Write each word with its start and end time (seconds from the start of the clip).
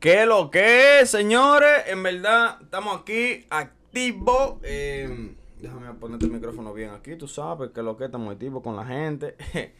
¿Qué 0.00 0.24
lo 0.24 0.50
que 0.50 1.00
es, 1.00 1.10
señores? 1.10 1.84
En 1.88 2.02
verdad, 2.02 2.56
estamos 2.62 3.02
aquí 3.02 3.44
activos. 3.50 4.54
Eh, 4.62 5.34
déjame 5.60 5.92
ponerte 5.92 6.24
el 6.24 6.32
micrófono 6.32 6.72
bien 6.72 6.88
aquí, 6.92 7.16
tú 7.16 7.28
sabes 7.28 7.72
que 7.72 7.82
lo 7.82 7.98
que 7.98 8.06
estamos 8.06 8.32
activos 8.32 8.62
con 8.62 8.76
la 8.76 8.86
gente. 8.86 9.36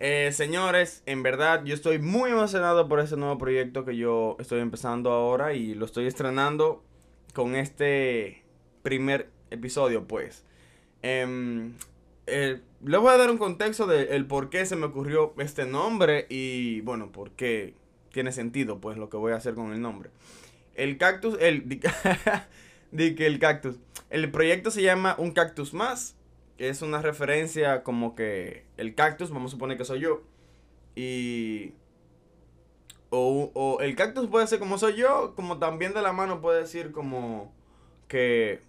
Eh, 0.00 0.30
señores, 0.30 1.02
en 1.06 1.24
verdad, 1.24 1.64
yo 1.64 1.74
estoy 1.74 1.98
muy 1.98 2.30
emocionado 2.30 2.88
por 2.88 3.00
ese 3.00 3.16
nuevo 3.16 3.36
proyecto 3.36 3.84
que 3.84 3.96
yo 3.96 4.36
estoy 4.38 4.60
empezando 4.60 5.10
ahora 5.10 5.54
y 5.54 5.74
lo 5.74 5.86
estoy 5.86 6.06
estrenando 6.06 6.84
con 7.34 7.56
este 7.56 8.44
primer 8.84 9.28
episodio, 9.50 10.06
pues. 10.06 10.44
Em, 11.02 11.74
eh, 12.28 12.60
les 12.84 13.00
voy 13.00 13.12
a 13.12 13.16
dar 13.16 13.28
un 13.28 13.38
contexto 13.38 13.88
del 13.88 14.24
por 14.26 14.50
qué 14.50 14.64
se 14.66 14.76
me 14.76 14.86
ocurrió 14.86 15.34
este 15.38 15.66
nombre 15.66 16.26
y, 16.30 16.80
bueno, 16.82 17.10
por 17.10 17.32
qué 17.32 17.74
tiene 18.18 18.32
sentido, 18.32 18.80
pues, 18.80 18.98
lo 18.98 19.08
que 19.10 19.16
voy 19.16 19.30
a 19.30 19.36
hacer 19.36 19.54
con 19.54 19.72
el 19.72 19.80
nombre. 19.80 20.10
El 20.74 20.98
cactus, 20.98 21.36
el... 21.38 21.68
di 22.90 23.14
que 23.14 23.26
el 23.26 23.38
cactus. 23.38 23.76
El 24.10 24.28
proyecto 24.32 24.72
se 24.72 24.82
llama 24.82 25.14
Un 25.18 25.30
Cactus 25.30 25.72
Más, 25.72 26.16
que 26.56 26.68
es 26.68 26.82
una 26.82 27.00
referencia 27.00 27.84
como 27.84 28.16
que 28.16 28.64
el 28.76 28.96
cactus, 28.96 29.30
vamos 29.30 29.52
a 29.52 29.54
suponer 29.54 29.78
que 29.78 29.84
soy 29.84 30.00
yo, 30.00 30.24
y... 30.96 31.74
O, 33.10 33.52
o 33.54 33.80
el 33.82 33.94
cactus 33.94 34.26
puede 34.26 34.48
ser 34.48 34.58
como 34.58 34.78
soy 34.78 34.96
yo, 34.96 35.36
como 35.36 35.60
también 35.60 35.94
de 35.94 36.02
la 36.02 36.12
mano 36.12 36.40
puede 36.40 36.62
decir 36.62 36.90
como 36.90 37.52
que 38.08 38.62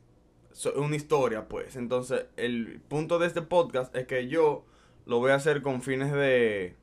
una 0.75 0.95
historia, 0.95 1.47
pues. 1.47 1.75
Entonces, 1.75 2.27
el 2.38 2.81
punto 2.88 3.17
de 3.17 3.25
este 3.25 3.42
podcast 3.42 3.95
es 3.95 4.05
que 4.05 4.27
yo 4.27 4.64
lo 5.08 5.17
voy 5.17 5.31
a 5.31 5.36
hacer 5.36 5.64
con 5.64 5.81
fines 5.81 6.11
de 6.11 6.75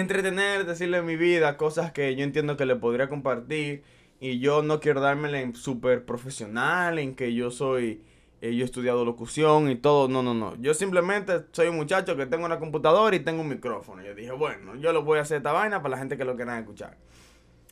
entretener, 0.00 0.66
decirle 0.66 1.02
mi 1.02 1.16
vida, 1.16 1.56
cosas 1.56 1.92
que 1.92 2.14
yo 2.16 2.24
entiendo 2.24 2.56
que 2.56 2.66
le 2.66 2.76
podría 2.76 3.08
compartir. 3.08 3.82
Y 4.20 4.38
yo 4.38 4.62
no 4.62 4.80
quiero 4.80 5.00
dármela 5.00 5.40
en 5.40 5.56
súper 5.56 6.04
profesional, 6.04 6.98
en 6.98 7.16
que 7.16 7.34
yo 7.34 7.50
soy, 7.50 8.02
eh, 8.40 8.54
yo 8.54 8.62
he 8.62 8.64
estudiado 8.64 9.04
locución 9.04 9.68
y 9.68 9.76
todo. 9.76 10.08
No, 10.08 10.22
no, 10.22 10.32
no. 10.32 10.54
Yo 10.60 10.74
simplemente 10.74 11.44
soy 11.52 11.68
un 11.68 11.76
muchacho 11.76 12.16
que 12.16 12.26
tengo 12.26 12.46
una 12.46 12.60
computadora 12.60 13.16
y 13.16 13.20
tengo 13.20 13.42
un 13.42 13.48
micrófono. 13.48 14.02
Yo 14.02 14.14
dije, 14.14 14.32
bueno, 14.32 14.76
yo 14.76 14.92
lo 14.92 15.02
voy 15.02 15.18
a 15.18 15.22
hacer 15.22 15.38
esta 15.38 15.52
vaina 15.52 15.82
para 15.82 15.96
la 15.96 15.98
gente 15.98 16.16
que 16.16 16.24
lo 16.24 16.36
quieran 16.36 16.60
escuchar. 16.60 16.96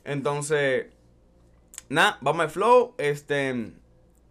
Entonces, 0.03 0.87
nada, 1.87 2.17
vamos 2.21 2.41
al 2.41 2.49
flow. 2.49 2.95
Este, 2.97 3.71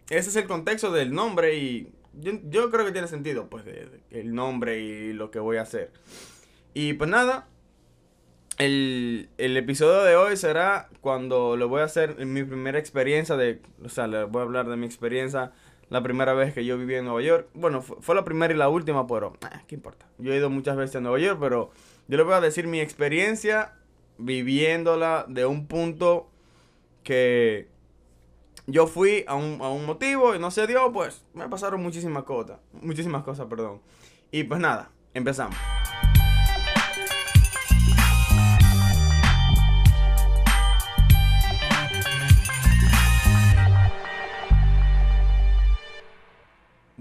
ese 0.09 0.29
es 0.29 0.35
el 0.35 0.45
contexto 0.45 0.91
del 0.91 1.13
nombre 1.13 1.55
y 1.55 1.91
yo, 2.13 2.69
creo 2.71 2.85
que 2.85 2.91
tiene 2.91 3.07
sentido, 3.07 3.49
pues, 3.49 3.63
el 4.09 4.35
nombre 4.35 4.79
y 4.79 5.13
lo 5.13 5.31
que 5.31 5.39
voy 5.39 5.57
a 5.57 5.61
hacer. 5.61 5.91
Y 6.73 6.93
pues 6.93 7.09
nada, 7.09 7.47
el, 8.61 9.57
episodio 9.57 10.03
de 10.03 10.15
hoy 10.15 10.37
será 10.37 10.89
cuando 11.01 11.57
le 11.57 11.65
voy 11.65 11.81
a 11.81 11.85
hacer 11.85 12.23
mi 12.25 12.43
primera 12.43 12.77
experiencia 12.77 13.35
de, 13.35 13.61
o 13.83 13.89
sea, 13.89 14.07
le 14.07 14.25
voy 14.25 14.41
a 14.41 14.43
hablar 14.43 14.69
de 14.69 14.77
mi 14.77 14.85
experiencia 14.85 15.51
la 15.89 16.03
primera 16.03 16.33
vez 16.33 16.53
que 16.53 16.63
yo 16.63 16.77
viví 16.77 16.95
en 16.95 17.05
Nueva 17.05 17.21
York. 17.21 17.47
Bueno, 17.53 17.81
fue, 17.81 18.15
la 18.15 18.23
primera 18.23 18.53
y 18.53 18.57
la 18.57 18.69
última, 18.69 19.07
pero, 19.07 19.33
ah, 19.41 19.63
¿qué 19.67 19.75
importa? 19.75 20.05
Yo 20.19 20.31
he 20.31 20.37
ido 20.37 20.49
muchas 20.49 20.77
veces 20.77 20.97
a 20.97 21.01
Nueva 21.01 21.19
York, 21.19 21.37
pero 21.39 21.71
yo 22.07 22.17
le 22.17 22.23
voy 22.23 22.33
a 22.33 22.41
decir 22.41 22.67
mi 22.67 22.79
experiencia 22.79 23.73
viviéndola 24.17 25.25
de 25.27 25.45
un 25.45 25.65
punto 25.67 26.29
que 27.03 27.67
yo 28.67 28.85
fui 28.85 29.25
a 29.27 29.35
un, 29.35 29.59
a 29.61 29.69
un 29.69 29.85
motivo 29.85 30.35
y 30.35 30.39
no 30.39 30.51
se 30.51 30.67
dio, 30.67 30.91
pues 30.91 31.25
me 31.33 31.49
pasaron 31.49 31.81
muchísimas 31.81 32.23
cosas. 32.23 32.59
Muchísimas 32.73 33.23
cosas, 33.23 33.47
perdón. 33.47 33.81
Y 34.31 34.43
pues 34.43 34.59
nada, 34.59 34.91
empezamos. 35.15 35.57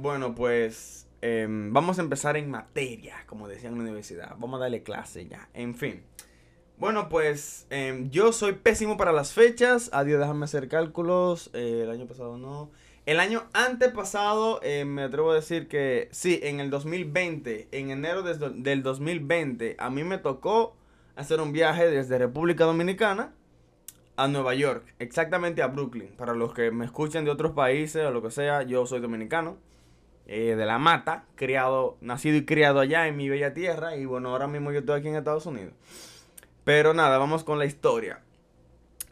Bueno, 0.00 0.34
pues 0.34 1.06
em, 1.20 1.74
vamos 1.74 1.98
a 1.98 2.02
empezar 2.02 2.38
en 2.38 2.50
materia, 2.50 3.16
como 3.26 3.48
decían 3.48 3.74
en 3.74 3.80
la 3.80 3.84
universidad. 3.84 4.34
Vamos 4.38 4.58
a 4.58 4.62
darle 4.62 4.82
clase 4.82 5.28
ya. 5.28 5.50
En 5.52 5.74
fin. 5.74 6.02
Bueno, 6.78 7.10
pues 7.10 7.66
em, 7.68 8.08
yo 8.08 8.32
soy 8.32 8.54
pésimo 8.54 8.96
para 8.96 9.12
las 9.12 9.34
fechas. 9.34 9.90
Adiós, 9.92 10.18
déjame 10.18 10.46
hacer 10.46 10.68
cálculos. 10.68 11.50
Eh, 11.52 11.82
el 11.82 11.90
año 11.90 12.06
pasado 12.06 12.38
no. 12.38 12.70
El 13.04 13.20
año 13.20 13.44
antepasado, 13.52 14.60
eh, 14.62 14.86
me 14.86 15.02
atrevo 15.02 15.32
a 15.32 15.34
decir 15.34 15.68
que 15.68 16.08
sí, 16.12 16.40
en 16.44 16.60
el 16.60 16.70
2020, 16.70 17.68
en 17.70 17.90
enero 17.90 18.22
del 18.22 18.82
2020, 18.82 19.76
a 19.78 19.90
mí 19.90 20.02
me 20.02 20.16
tocó 20.16 20.76
hacer 21.14 21.42
un 21.42 21.52
viaje 21.52 21.90
desde 21.90 22.16
República 22.16 22.64
Dominicana 22.64 23.34
a 24.16 24.28
Nueva 24.28 24.54
York, 24.54 24.94
exactamente 24.98 25.60
a 25.60 25.66
Brooklyn. 25.66 26.16
Para 26.16 26.32
los 26.32 26.54
que 26.54 26.70
me 26.70 26.86
escuchen 26.86 27.26
de 27.26 27.30
otros 27.30 27.52
países 27.52 28.06
o 28.06 28.10
lo 28.10 28.22
que 28.22 28.30
sea, 28.30 28.62
yo 28.62 28.86
soy 28.86 29.00
dominicano, 29.00 29.58
eh, 30.32 30.54
de 30.54 30.64
la 30.64 30.78
mata, 30.78 31.24
criado, 31.34 31.96
nacido 32.00 32.36
y 32.36 32.44
criado 32.44 32.78
allá 32.78 33.08
en 33.08 33.16
mi 33.16 33.28
bella 33.28 33.52
tierra. 33.52 33.96
Y 33.96 34.04
bueno, 34.04 34.28
ahora 34.28 34.46
mismo 34.46 34.70
yo 34.70 34.78
estoy 34.78 35.00
aquí 35.00 35.08
en 35.08 35.16
Estados 35.16 35.44
Unidos. 35.44 35.72
Pero 36.62 36.94
nada, 36.94 37.18
vamos 37.18 37.42
con 37.42 37.58
la 37.58 37.66
historia. 37.66 38.20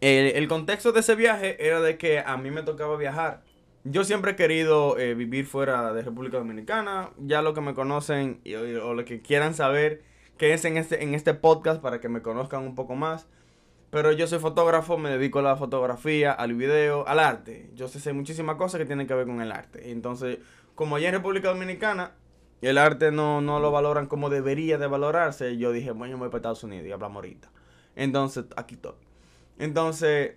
El, 0.00 0.46
contexto 0.46 0.92
de 0.92 1.00
ese 1.00 1.16
viaje 1.16 1.66
era 1.66 1.80
de 1.80 1.98
que 1.98 2.20
a 2.20 2.36
mí 2.36 2.52
me 2.52 2.62
tocaba 2.62 2.96
viajar. 2.96 3.42
Yo 3.82 4.04
siempre 4.04 4.32
he 4.32 4.36
querido 4.36 4.96
eh, 4.96 5.14
vivir 5.14 5.46
fuera 5.46 5.92
de 5.92 6.02
República 6.02 6.38
Dominicana. 6.38 7.10
Ya 7.18 7.42
lo 7.42 7.52
que 7.52 7.62
me 7.62 7.74
conocen 7.74 8.40
o 8.84 8.94
lo 8.94 9.04
que 9.04 9.20
quieran 9.20 9.54
saber 9.54 10.02
que 10.36 10.54
es 10.54 10.64
en 10.64 10.76
este, 10.76 11.02
en 11.02 11.14
este 11.14 11.34
podcast 11.34 11.82
para 11.82 12.00
que 12.00 12.08
me 12.08 12.22
conozcan 12.22 12.62
un 12.62 12.76
poco 12.76 12.94
más. 12.94 13.26
Pero 13.90 14.12
yo 14.12 14.28
soy 14.28 14.38
fotógrafo, 14.38 14.98
me 14.98 15.10
dedico 15.10 15.40
a 15.40 15.42
la 15.42 15.56
fotografía, 15.56 16.30
al 16.30 16.54
video, 16.54 17.08
al 17.08 17.18
arte. 17.18 17.70
Yo 17.74 17.88
sé, 17.88 17.98
sé 17.98 18.12
muchísimas 18.12 18.54
cosas 18.54 18.78
que 18.78 18.86
tienen 18.86 19.08
que 19.08 19.14
ver 19.14 19.26
con 19.26 19.40
el 19.40 19.50
arte. 19.50 19.90
Entonces, 19.90 20.38
como 20.78 20.94
allá 20.94 21.08
en 21.08 21.14
República 21.14 21.48
Dominicana 21.48 22.12
el 22.62 22.78
arte 22.78 23.10
no, 23.10 23.40
no 23.40 23.58
lo 23.58 23.72
valoran 23.72 24.06
como 24.06 24.30
debería 24.30 24.78
de 24.78 24.86
valorarse, 24.86 25.56
yo 25.56 25.72
dije, 25.72 25.90
bueno, 25.90 26.12
yo 26.12 26.18
me 26.18 26.20
voy 26.20 26.28
para 26.28 26.38
Estados 26.38 26.62
Unidos 26.62 26.86
y 26.86 26.92
hablamos 26.92 27.16
ahorita. 27.16 27.50
Entonces, 27.96 28.44
aquí 28.54 28.76
estoy. 28.76 28.94
Entonces, 29.58 30.34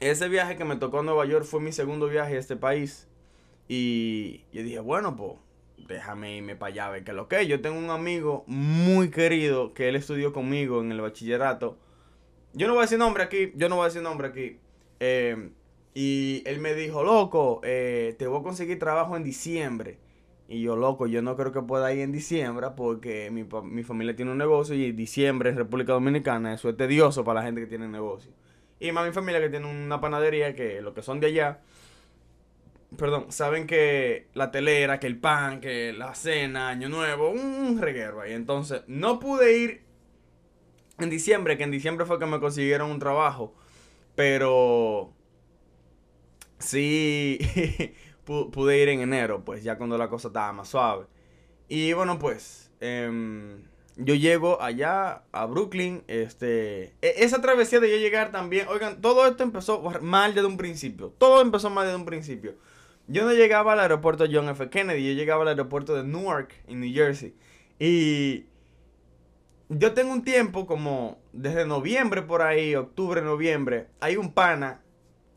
ese 0.00 0.28
viaje 0.30 0.56
que 0.56 0.64
me 0.64 0.76
tocó 0.76 1.00
a 1.00 1.02
Nueva 1.02 1.26
York 1.26 1.44
fue 1.44 1.60
mi 1.60 1.72
segundo 1.72 2.08
viaje 2.08 2.36
a 2.36 2.38
este 2.38 2.56
país. 2.56 3.06
Y 3.68 4.44
yo 4.50 4.62
dije, 4.62 4.78
bueno, 4.80 5.14
pues, 5.14 5.34
déjame 5.88 6.38
irme 6.38 6.56
para 6.56 6.72
allá 6.72 6.86
a 6.86 6.90
ver 6.92 7.04
qué 7.04 7.10
es 7.10 7.16
lo 7.16 7.28
que 7.28 7.42
es. 7.42 7.46
Yo 7.46 7.60
tengo 7.60 7.78
un 7.78 7.90
amigo 7.90 8.44
muy 8.46 9.10
querido 9.10 9.74
que 9.74 9.90
él 9.90 9.96
estudió 9.96 10.32
conmigo 10.32 10.80
en 10.80 10.90
el 10.90 11.02
bachillerato. 11.02 11.76
Yo 12.54 12.66
no 12.66 12.72
voy 12.72 12.80
a 12.80 12.84
decir 12.86 12.98
nombre 12.98 13.22
aquí, 13.22 13.52
yo 13.56 13.68
no 13.68 13.76
voy 13.76 13.82
a 13.82 13.88
decir 13.88 14.00
nombre 14.00 14.28
aquí. 14.28 14.58
Eh, 15.00 15.50
y 15.94 16.42
él 16.46 16.58
me 16.60 16.74
dijo, 16.74 17.04
loco, 17.04 17.60
eh, 17.62 18.16
te 18.18 18.26
voy 18.26 18.40
a 18.40 18.42
conseguir 18.42 18.78
trabajo 18.78 19.16
en 19.16 19.22
diciembre. 19.22 19.98
Y 20.48 20.60
yo, 20.60 20.76
loco, 20.76 21.06
yo 21.06 21.22
no 21.22 21.36
creo 21.36 21.52
que 21.52 21.62
pueda 21.62 21.92
ir 21.94 22.00
en 22.00 22.12
diciembre 22.12 22.68
porque 22.76 23.30
mi, 23.30 23.44
mi 23.62 23.82
familia 23.82 24.14
tiene 24.14 24.32
un 24.32 24.38
negocio 24.38 24.74
y 24.74 24.92
diciembre 24.92 25.50
en 25.50 25.56
República 25.56 25.92
Dominicana 25.94 26.52
eso 26.52 26.68
es 26.68 26.76
tedioso 26.76 27.24
para 27.24 27.40
la 27.40 27.46
gente 27.46 27.62
que 27.62 27.66
tiene 27.66 27.88
negocio. 27.88 28.32
Y 28.80 28.92
más 28.92 29.06
mi 29.06 29.12
familia 29.12 29.40
que 29.40 29.48
tiene 29.48 29.66
una 29.66 30.00
panadería 30.00 30.54
que 30.54 30.82
lo 30.82 30.92
que 30.92 31.02
son 31.02 31.20
de 31.20 31.28
allá, 31.28 31.60
perdón, 32.96 33.26
saben 33.30 33.66
que 33.66 34.28
la 34.34 34.50
telera, 34.50 35.00
que 35.00 35.06
el 35.06 35.18
pan, 35.18 35.60
que 35.60 35.92
la 35.92 36.14
cena, 36.14 36.68
año 36.68 36.88
nuevo, 36.88 37.30
un 37.30 37.78
reguero 37.80 38.20
ahí. 38.20 38.32
Entonces, 38.32 38.82
no 38.86 39.18
pude 39.20 39.58
ir 39.58 39.84
en 40.98 41.10
diciembre, 41.10 41.56
que 41.56 41.64
en 41.64 41.70
diciembre 41.70 42.06
fue 42.06 42.18
que 42.18 42.26
me 42.26 42.40
consiguieron 42.40 42.90
un 42.90 42.98
trabajo. 42.98 43.54
Pero 44.14 45.03
sí 46.64 47.38
pude 48.24 48.82
ir 48.82 48.88
en 48.88 49.00
enero, 49.00 49.44
pues 49.44 49.62
ya 49.62 49.76
cuando 49.76 49.98
la 49.98 50.08
cosa 50.08 50.28
estaba 50.28 50.52
más 50.52 50.68
suave. 50.68 51.06
Y 51.68 51.92
bueno, 51.92 52.18
pues 52.18 52.70
em, 52.80 53.62
yo 53.96 54.14
llego 54.14 54.60
allá 54.60 55.22
a 55.32 55.46
Brooklyn. 55.46 56.04
Este, 56.08 56.94
e, 57.02 57.14
esa 57.18 57.40
travesía 57.40 57.80
de 57.80 57.90
yo 57.90 57.96
llegar 57.96 58.32
también, 58.32 58.66
oigan, 58.68 59.00
todo 59.00 59.26
esto 59.26 59.42
empezó 59.42 59.80
mal 60.00 60.34
desde 60.34 60.46
un 60.46 60.56
principio. 60.56 61.12
Todo 61.18 61.40
empezó 61.40 61.70
mal 61.70 61.86
desde 61.86 61.98
un 61.98 62.06
principio. 62.06 62.56
Yo 63.06 63.24
no 63.24 63.32
llegaba 63.32 63.74
al 63.74 63.80
aeropuerto 63.80 64.24
John 64.30 64.48
F. 64.48 64.70
Kennedy, 64.70 65.06
yo 65.06 65.12
llegaba 65.12 65.42
al 65.42 65.48
aeropuerto 65.48 65.94
de 65.94 66.04
Newark, 66.04 66.54
en 66.66 66.80
New 66.80 66.92
Jersey. 66.92 67.34
Y 67.78 68.46
yo 69.68 69.92
tengo 69.92 70.12
un 70.12 70.24
tiempo 70.24 70.66
como 70.66 71.18
desde 71.32 71.66
noviembre 71.66 72.22
por 72.22 72.40
ahí, 72.40 72.74
octubre, 72.74 73.20
noviembre, 73.20 73.88
hay 74.00 74.16
un 74.16 74.32
pana 74.32 74.83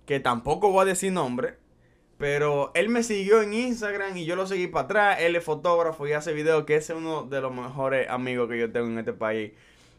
que 0.08 0.20
tampoco 0.20 0.72
voy 0.72 0.84
a 0.84 0.86
decir 0.86 1.12
nombre, 1.12 1.58
pero 2.18 2.72
él 2.74 2.90
me 2.90 3.04
siguió 3.04 3.44
en 3.44 3.54
Instagram 3.54 4.18
y 4.18 4.26
yo 4.26 4.36
lo 4.36 4.48
seguí 4.48 4.66
para 4.68 4.86
atrás. 4.86 5.18
Él 5.20 5.36
es 5.36 5.44
fotógrafo 5.44 6.08
y 6.08 6.14
hace 6.14 6.34
videos, 6.34 6.64
que 6.64 6.78
es 6.78 6.90
uno 6.90 7.24
de 7.24 7.42
los 7.42 7.54
mejores 7.54 8.10
amigos 8.10 8.50
que 8.50 8.58
yo 8.58 8.72
tengo 8.72 8.88
en 8.88 8.98
este 8.98 9.14
país. 9.14 9.52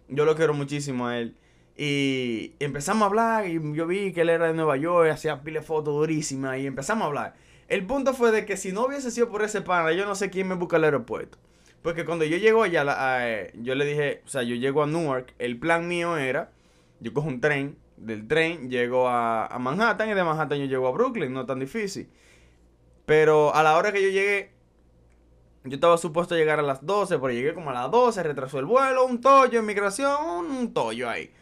Yo 0.08 0.24
lo 0.24 0.34
quiero 0.34 0.54
muchísimo 0.54 1.06
a 1.06 1.18
él. 1.18 1.36
Y 1.76 2.54
empezamos 2.58 3.02
a 3.02 3.06
hablar 3.06 3.46
y 3.46 3.60
yo 3.74 3.86
vi 3.86 4.12
que 4.12 4.22
él 4.22 4.30
era 4.30 4.48
de 4.48 4.54
Nueva 4.54 4.76
York, 4.78 5.10
hacía 5.10 5.42
pile 5.42 5.62
fotos 5.62 5.94
durísimas 5.94 6.58
y 6.58 6.66
empezamos 6.66 7.04
a 7.04 7.06
hablar. 7.06 7.34
El 7.68 7.86
punto 7.86 8.14
fue 8.14 8.32
de 8.32 8.46
que 8.46 8.56
si 8.56 8.72
no 8.72 8.86
hubiese 8.86 9.10
sido 9.10 9.28
por 9.28 9.42
ese 9.42 9.60
pana, 9.60 9.92
yo 9.92 10.06
no 10.06 10.14
sé 10.14 10.30
quién 10.30 10.48
me 10.48 10.54
busca 10.54 10.76
al 10.76 10.84
aeropuerto. 10.84 11.38
Porque 11.82 12.04
cuando 12.04 12.24
yo 12.24 12.38
llego 12.38 12.62
allá, 12.62 13.52
yo 13.54 13.74
le 13.74 13.84
dije, 13.84 14.22
o 14.24 14.28
sea, 14.28 14.42
yo 14.42 14.56
llego 14.56 14.82
a 14.82 14.86
Newark, 14.86 15.34
el 15.38 15.58
plan 15.58 15.86
mío 15.86 16.16
era, 16.16 16.50
yo 16.98 17.12
cojo 17.12 17.28
un 17.28 17.40
tren 17.40 17.76
del 18.00 18.26
tren, 18.28 18.70
llego 18.70 19.08
a, 19.08 19.56
Manhattan 19.58 20.08
y 20.08 20.14
de 20.14 20.24
Manhattan 20.24 20.58
yo 20.58 20.66
llego 20.66 20.88
a 20.88 20.92
Brooklyn, 20.92 21.32
no 21.32 21.46
tan 21.46 21.58
difícil. 21.58 22.08
Pero 23.06 23.54
a 23.54 23.62
la 23.62 23.76
hora 23.76 23.92
que 23.92 24.02
yo 24.02 24.08
llegué, 24.08 24.52
yo 25.64 25.74
estaba 25.74 25.98
supuesto 25.98 26.34
a 26.34 26.38
llegar 26.38 26.58
a 26.58 26.62
las 26.62 26.84
12, 26.84 27.18
pero 27.18 27.32
llegué 27.32 27.54
como 27.54 27.70
a 27.70 27.74
las 27.74 27.90
12, 27.90 28.22
retrasó 28.22 28.58
el 28.58 28.66
vuelo, 28.66 29.06
un 29.06 29.20
tollo, 29.20 29.60
inmigración, 29.60 30.46
un 30.50 30.72
tollo 30.72 31.08
ahí. 31.08 31.32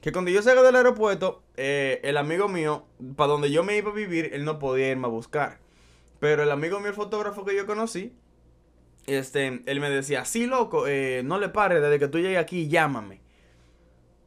Que 0.00 0.12
cuando 0.12 0.30
yo 0.30 0.42
salgo 0.42 0.62
del 0.62 0.76
aeropuerto, 0.76 1.42
eh, 1.56 2.00
el 2.04 2.16
amigo 2.16 2.48
mío, 2.48 2.86
para 3.16 3.32
donde 3.32 3.50
yo 3.50 3.64
me 3.64 3.76
iba 3.76 3.90
a 3.90 3.94
vivir, 3.94 4.30
él 4.32 4.44
no 4.44 4.58
podía 4.58 4.90
irme 4.90 5.06
a 5.06 5.10
buscar. 5.10 5.58
Pero 6.20 6.42
el 6.42 6.50
amigo 6.50 6.78
mío, 6.78 6.88
el 6.88 6.94
fotógrafo 6.94 7.44
que 7.44 7.56
yo 7.56 7.66
conocí, 7.66 8.12
este, 9.06 9.62
él 9.66 9.80
me 9.80 9.90
decía, 9.90 10.24
sí, 10.24 10.46
loco, 10.46 10.86
eh, 10.86 11.22
no 11.24 11.38
le 11.38 11.48
pares, 11.48 11.82
desde 11.82 11.98
que 11.98 12.08
tú 12.08 12.18
llegues 12.18 12.38
aquí, 12.38 12.68
llámame. 12.68 13.25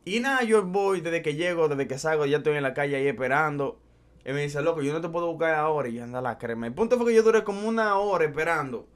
Y 0.05 0.19
nada, 0.19 0.43
yo 0.43 0.63
voy, 0.65 1.01
desde 1.01 1.21
que 1.21 1.35
llego, 1.35 1.67
desde 1.67 1.87
que 1.87 1.97
salgo, 1.97 2.25
ya 2.25 2.37
estoy 2.37 2.55
en 2.55 2.63
la 2.63 2.73
calle 2.73 2.95
ahí 2.95 3.07
esperando. 3.07 3.79
Él 4.23 4.33
me 4.35 4.41
dice, 4.41 4.61
loco, 4.61 4.81
yo 4.81 4.93
no 4.93 5.01
te 5.01 5.09
puedo 5.09 5.27
buscar 5.27 5.55
ahora. 5.55 5.87
Y 5.89 5.99
anda 5.99 6.21
la 6.21 6.37
crema. 6.37 6.67
El 6.67 6.73
punto 6.73 6.97
fue 6.97 7.07
que 7.07 7.15
yo 7.15 7.23
duré 7.23 7.43
como 7.43 7.67
una 7.67 7.97
hora 7.97 8.25
esperando 8.25 8.87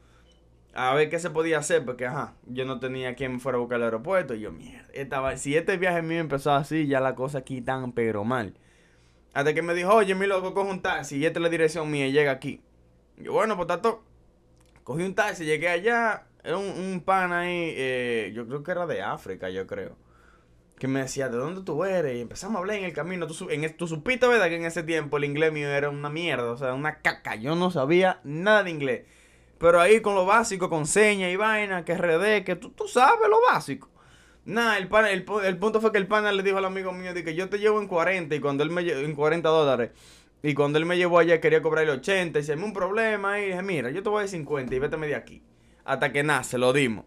a 0.73 0.94
ver 0.95 1.09
qué 1.09 1.19
se 1.19 1.29
podía 1.29 1.59
hacer, 1.59 1.85
porque 1.85 2.07
ajá, 2.07 2.33
yo 2.47 2.65
no 2.65 2.79
tenía 2.79 3.15
quien 3.15 3.33
me 3.33 3.39
fuera 3.39 3.57
a 3.57 3.61
buscar 3.61 3.77
al 3.77 3.83
aeropuerto. 3.83 4.33
Y 4.33 4.41
yo, 4.41 4.51
mierda, 4.51 4.88
estaba, 4.94 5.38
si 5.38 5.55
este 5.55 5.77
viaje 5.77 6.01
mío 6.01 6.19
empezó 6.19 6.51
así, 6.51 6.88
ya 6.88 7.00
la 7.00 7.15
cosa 7.15 7.39
aquí 7.39 7.61
tan 7.61 7.91
pero 7.91 8.23
mal. 8.23 8.55
Hasta 9.33 9.53
que 9.53 9.61
me 9.61 9.73
dijo, 9.73 9.94
oye, 9.94 10.15
mi 10.15 10.27
loco, 10.27 10.53
coge 10.53 10.71
un 10.71 10.81
taxi 10.81 11.17
y 11.17 11.25
esta 11.25 11.39
es 11.39 11.44
la 11.44 11.50
dirección 11.50 11.89
mía 11.89 12.07
y 12.07 12.11
llega 12.11 12.31
aquí. 12.31 12.61
Y 13.17 13.23
yo, 13.25 13.33
bueno, 13.33 13.55
pues 13.55 13.67
tato, 13.67 14.03
cogí 14.83 15.03
un 15.03 15.15
taxi, 15.15 15.45
llegué 15.45 15.69
allá, 15.69 16.27
era 16.44 16.57
un, 16.57 16.65
un 16.65 17.01
pan 17.01 17.31
ahí, 17.33 17.73
eh, 17.75 18.31
yo 18.35 18.47
creo 18.47 18.63
que 18.63 18.71
era 18.71 18.85
de 18.85 19.01
África, 19.01 19.50
yo 19.50 19.65
creo. 19.67 19.95
Que 20.77 20.87
me 20.87 21.01
decía, 21.01 21.29
¿de 21.29 21.37
dónde 21.37 21.61
tú 21.61 21.85
eres? 21.85 22.17
Y 22.17 22.21
empezamos 22.21 22.57
a 22.57 22.59
hablar 22.59 22.77
en 22.77 22.85
el 22.85 22.93
camino. 22.93 23.27
Tú, 23.27 23.49
en, 23.49 23.77
tú 23.77 23.87
supiste, 23.87 24.27
¿verdad? 24.27 24.47
Que 24.47 24.55
en 24.55 24.65
ese 24.65 24.83
tiempo 24.83 25.17
el 25.17 25.23
inglés 25.23 25.53
mío 25.53 25.69
era 25.69 25.89
una 25.89 26.09
mierda, 26.09 26.51
o 26.51 26.57
sea, 26.57 26.73
una 26.73 26.99
caca. 26.99 27.35
Yo 27.35 27.55
no 27.55 27.71
sabía 27.71 28.19
nada 28.23 28.63
de 28.63 28.71
inglés. 28.71 29.03
Pero 29.59 29.79
ahí 29.79 30.01
con 30.01 30.15
lo 30.15 30.25
básico, 30.25 30.69
con 30.69 30.85
señas 30.85 31.31
y 31.31 31.37
vaina, 31.37 31.85
que 31.85 31.95
RD, 31.95 32.43
que 32.43 32.55
tú, 32.55 32.71
tú 32.71 32.87
sabes 32.87 33.29
lo 33.29 33.39
básico. 33.41 33.89
Nada, 34.45 34.77
el, 34.77 34.89
pan, 34.89 35.05
el, 35.05 35.23
punto 35.23 35.79
fue 35.79 35.93
que 35.93 35.97
el 35.97 36.07
pana 36.07 36.33
le 36.33 36.43
dijo 36.43 36.57
al 36.57 36.65
amigo 36.65 36.91
mío 36.91 37.13
de 37.13 37.23
que 37.23 37.33
yo 37.33 37.47
te 37.47 37.59
llevo 37.59 37.79
en 37.79 37.87
40 37.87 38.35
y 38.35 38.39
cuando 38.41 38.63
él 38.63 38.71
me 38.71 38.81
en 38.81 39.15
40 39.15 39.47
dólares. 39.47 39.91
Y 40.41 40.53
cuando 40.53 40.77
él 40.77 40.85
me 40.85 40.97
llevó 40.97 41.19
allá 41.19 41.39
quería 41.39 41.61
cobrarle 41.61 41.93
80 41.93 42.39
y 42.39 42.43
se 42.43 42.53
un 42.55 42.73
problema 42.73 43.39
y 43.39 43.45
dije, 43.45 43.61
mira, 43.61 43.89
yo 43.89 44.03
te 44.03 44.09
voy 44.09 44.25
a 44.25 44.27
50 44.27 44.75
y 44.75 44.79
vete 44.79 44.97
de 44.97 45.15
aquí. 45.15 45.41
Hasta 45.85 46.11
que 46.11 46.23
nada, 46.23 46.43
se 46.43 46.57
lo 46.57 46.73
dimos. 46.73 47.05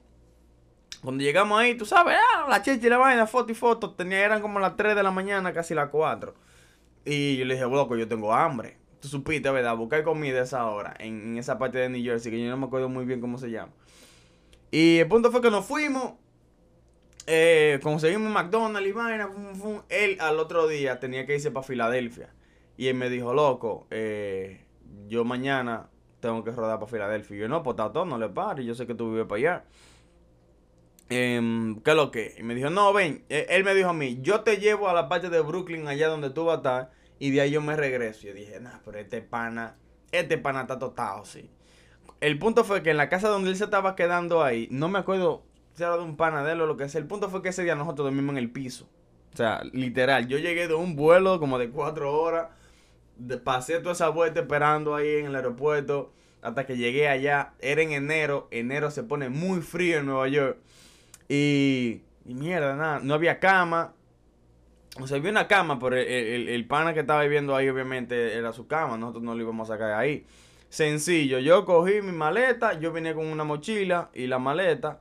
Cuando 1.06 1.22
llegamos 1.22 1.58
ahí, 1.58 1.76
tú 1.76 1.86
sabes, 1.86 2.16
ah, 2.18 2.46
la 2.48 2.62
chicha 2.62 2.86
y 2.86 2.90
la 2.90 2.98
vaina, 2.98 3.26
foto 3.26 3.52
y 3.52 3.54
foto, 3.54 3.94
tenía, 3.94 4.24
eran 4.24 4.42
como 4.42 4.58
las 4.58 4.76
3 4.76 4.96
de 4.96 5.02
la 5.04 5.12
mañana, 5.12 5.52
casi 5.52 5.72
las 5.72 5.90
4. 5.90 6.34
Y 7.04 7.36
yo 7.36 7.44
le 7.44 7.54
dije, 7.54 7.66
loco, 7.66 7.96
yo 7.96 8.08
tengo 8.08 8.34
hambre 8.34 8.76
tú 9.00 9.08
supiste, 9.08 9.50
¿verdad? 9.50 9.76
Buscar 9.76 10.02
comida 10.04 10.40
a 10.40 10.42
esa 10.42 10.66
hora, 10.66 10.94
en, 10.98 11.36
esa 11.38 11.58
parte 11.58 11.78
de 11.78 11.88
New 11.88 12.02
Jersey, 12.02 12.30
que 12.30 12.42
yo 12.42 12.50
no 12.50 12.56
me 12.56 12.66
acuerdo 12.66 12.88
muy 12.88 13.04
bien 13.04 13.20
cómo 13.20 13.38
se 13.38 13.50
llama. 13.50 13.72
Y 14.70 14.98
el 14.98 15.08
punto 15.08 15.30
fue 15.30 15.40
que 15.40 15.50
nos 15.50 15.64
fuimos, 15.64 16.14
eh, 17.26 17.78
conseguimos 17.82 18.32
McDonald's 18.32 18.88
y 18.88 18.92
vaina, 18.92 19.30
él 19.88 20.16
al 20.20 20.38
otro 20.38 20.66
día 20.66 21.00
tenía 21.00 21.26
que 21.26 21.34
irse 21.34 21.50
para 21.50 21.66
Filadelfia. 21.66 22.30
Y 22.76 22.88
él 22.88 22.94
me 22.94 23.08
dijo, 23.08 23.32
loco, 23.32 23.86
eh, 23.90 24.64
yo 25.08 25.24
mañana 25.24 25.88
tengo 26.20 26.44
que 26.44 26.50
rodar 26.50 26.78
para 26.78 26.90
Filadelfia. 26.90 27.36
Y 27.36 27.40
yo, 27.40 27.48
no, 27.48 27.62
pues 27.62 27.76
todo, 27.76 28.04
no 28.04 28.18
le 28.18 28.28
pares, 28.28 28.66
yo 28.66 28.74
sé 28.74 28.86
que 28.86 28.94
tú 28.94 29.12
vives 29.12 29.26
para 29.26 29.38
allá. 29.38 29.64
Em, 31.08 31.80
¿Qué 31.82 31.90
es 31.90 31.96
lo 31.96 32.10
que? 32.10 32.34
Y 32.38 32.42
me 32.42 32.54
dijo, 32.54 32.70
no, 32.70 32.92
ven, 32.92 33.24
e, 33.28 33.46
él 33.50 33.64
me 33.64 33.74
dijo 33.74 33.90
a 33.90 33.92
mí, 33.92 34.18
yo 34.22 34.40
te 34.40 34.56
llevo 34.56 34.88
a 34.88 34.92
la 34.92 35.08
parte 35.08 35.30
de 35.30 35.40
Brooklyn, 35.40 35.86
allá 35.86 36.08
donde 36.08 36.30
tú 36.30 36.44
vas 36.44 36.54
a 36.54 36.56
estar 36.58 36.90
y 37.18 37.30
de 37.30 37.40
ahí 37.40 37.50
yo 37.50 37.60
me 37.60 37.76
regreso. 37.76 38.28
Y 38.28 38.32
dije, 38.32 38.60
nah, 38.60 38.78
pero 38.84 38.98
este 38.98 39.20
pana, 39.22 39.76
este 40.12 40.38
pana 40.38 40.62
está 40.62 40.78
totado, 40.78 41.24
sí. 41.24 41.50
El 42.20 42.38
punto 42.38 42.64
fue 42.64 42.82
que 42.82 42.90
en 42.90 42.96
la 42.96 43.08
casa 43.08 43.28
donde 43.28 43.50
él 43.50 43.56
se 43.56 43.64
estaba 43.64 43.94
quedando 43.94 44.42
ahí, 44.42 44.68
no 44.70 44.88
me 44.88 44.98
acuerdo 44.98 45.44
si 45.74 45.82
era 45.82 45.96
de 45.96 46.02
un 46.02 46.16
panadero 46.16 46.64
o 46.64 46.66
lo 46.66 46.76
que 46.76 46.88
sea. 46.88 47.00
El 47.00 47.06
punto 47.06 47.28
fue 47.28 47.42
que 47.42 47.50
ese 47.50 47.62
día 47.62 47.74
nosotros 47.74 48.06
dormimos 48.06 48.32
en 48.32 48.38
el 48.38 48.50
piso. 48.50 48.88
O 49.34 49.36
sea, 49.36 49.62
literal, 49.72 50.26
yo 50.28 50.38
llegué 50.38 50.66
de 50.66 50.74
un 50.74 50.96
vuelo 50.96 51.38
como 51.38 51.58
de 51.58 51.68
cuatro 51.68 52.18
horas. 52.18 52.48
pasé 53.44 53.78
toda 53.80 53.92
esa 53.92 54.08
vuelta 54.08 54.40
esperando 54.40 54.94
ahí 54.94 55.16
en 55.16 55.26
el 55.26 55.36
aeropuerto. 55.36 56.12
Hasta 56.40 56.64
que 56.64 56.78
llegué 56.78 57.08
allá. 57.08 57.52
Era 57.58 57.82
en 57.82 57.92
enero. 57.92 58.48
Enero 58.50 58.90
se 58.90 59.02
pone 59.02 59.28
muy 59.28 59.60
frío 59.60 59.98
en 59.98 60.06
Nueva 60.06 60.28
York. 60.28 60.56
Y, 61.28 62.02
mierda, 62.24 62.76
nada. 62.76 63.00
No 63.00 63.14
había 63.14 63.38
cama. 63.38 63.94
O 65.00 65.06
sea, 65.06 65.18
había 65.18 65.30
una 65.30 65.46
cama, 65.46 65.78
pero 65.78 65.96
el, 65.96 66.66
pana 66.66 66.94
que 66.94 67.00
estaba 67.00 67.22
viviendo 67.22 67.54
ahí 67.54 67.68
obviamente 67.68 68.34
era 68.34 68.52
su 68.52 68.66
cama, 68.66 68.96
nosotros 68.96 69.22
no 69.24 69.34
lo 69.34 69.42
íbamos 69.42 69.68
a 69.68 69.74
sacar 69.74 69.92
ahí. 69.92 70.24
Sencillo, 70.70 71.38
yo 71.38 71.66
cogí 71.66 72.00
mi 72.00 72.12
maleta, 72.12 72.78
yo 72.80 72.92
vine 72.92 73.14
con 73.14 73.26
una 73.26 73.44
mochila 73.44 74.10
y 74.14 74.26
la 74.26 74.38
maleta, 74.38 75.00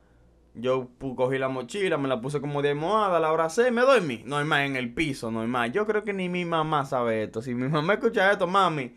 yo 0.54 0.90
cogí 1.16 1.38
la 1.38 1.48
mochila, 1.48 1.98
me 1.98 2.10
la 2.10 2.20
puse 2.20 2.42
como 2.42 2.62
de 2.62 2.72
almohada, 2.72 3.22
la 3.22 3.30
abracé, 3.30 3.72
me 3.72 3.82
dormí. 3.82 4.22
No 4.26 4.38
hay 4.38 4.46
más 4.46 4.66
en 4.66 4.76
el 4.76 4.94
piso, 4.94 5.32
no 5.32 5.42
hay 5.42 5.48
más. 5.48 5.72
Yo 5.72 5.86
creo 5.88 6.04
que 6.04 6.12
ni 6.12 6.28
mi 6.28 6.44
mamá 6.44 6.86
sabe 6.86 7.24
esto. 7.24 7.42
Si 7.42 7.54
mi 7.54 7.70
mamá 7.70 7.94
escucha 7.94 8.32
esto, 8.32 8.48
mami, 8.48 8.92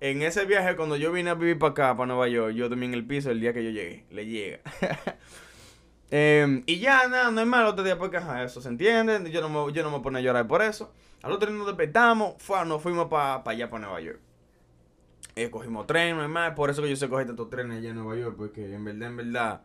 en 0.00 0.22
ese 0.22 0.44
viaje 0.44 0.76
cuando 0.76 0.96
yo 0.96 1.12
vine 1.12 1.30
a 1.30 1.34
vivir 1.34 1.58
para 1.58 1.72
acá, 1.72 1.96
para 1.96 2.06
Nueva 2.06 2.28
York, 2.28 2.54
yo 2.54 2.68
dormí 2.68 2.86
en 2.86 2.94
el 2.94 3.06
piso 3.06 3.30
el 3.30 3.40
día 3.40 3.52
que 3.52 3.64
yo 3.64 3.70
llegué, 3.70 4.06
le 4.10 4.26
llega. 4.26 4.60
Em, 6.10 6.62
y 6.66 6.78
ya, 6.78 7.06
nada, 7.08 7.30
no 7.30 7.40
es 7.40 7.46
malo 7.46 7.68
otro 7.68 7.84
día 7.84 7.98
porque 7.98 8.16
ajá, 8.16 8.42
eso 8.42 8.60
se 8.60 8.68
entiende. 8.68 9.30
Yo 9.30 9.40
no, 9.40 9.48
me, 9.48 9.72
yo 9.72 9.82
no 9.82 9.90
me 9.90 10.00
pone 10.00 10.18
a 10.18 10.22
llorar 10.22 10.46
por 10.46 10.62
eso. 10.62 10.92
Al 11.22 11.32
otro 11.32 11.50
día 11.50 11.58
nos 11.58 11.66
despertamos, 11.66 12.34
fue, 12.38 12.64
nos 12.64 12.80
fuimos 12.82 13.08
para 13.08 13.42
allá, 13.44 13.68
para 13.68 13.84
Nueva 13.84 14.00
York. 14.00 14.20
Eh, 15.36 15.50
cogimos 15.50 15.86
tren, 15.86 16.16
no 16.16 16.22
es 16.22 16.28
más. 16.28 16.54
Por 16.54 16.70
eso 16.70 16.82
que 16.82 16.88
yo 16.88 16.96
sé 16.96 17.08
coger 17.08 17.26
tantos 17.26 17.50
trenes 17.50 17.78
allá 17.78 17.90
en 17.90 17.96
Nueva 17.96 18.16
York. 18.16 18.36
Porque 18.36 18.74
en 18.74 18.84
verdad, 18.84 19.08
en 19.08 19.16
verdad, 19.16 19.62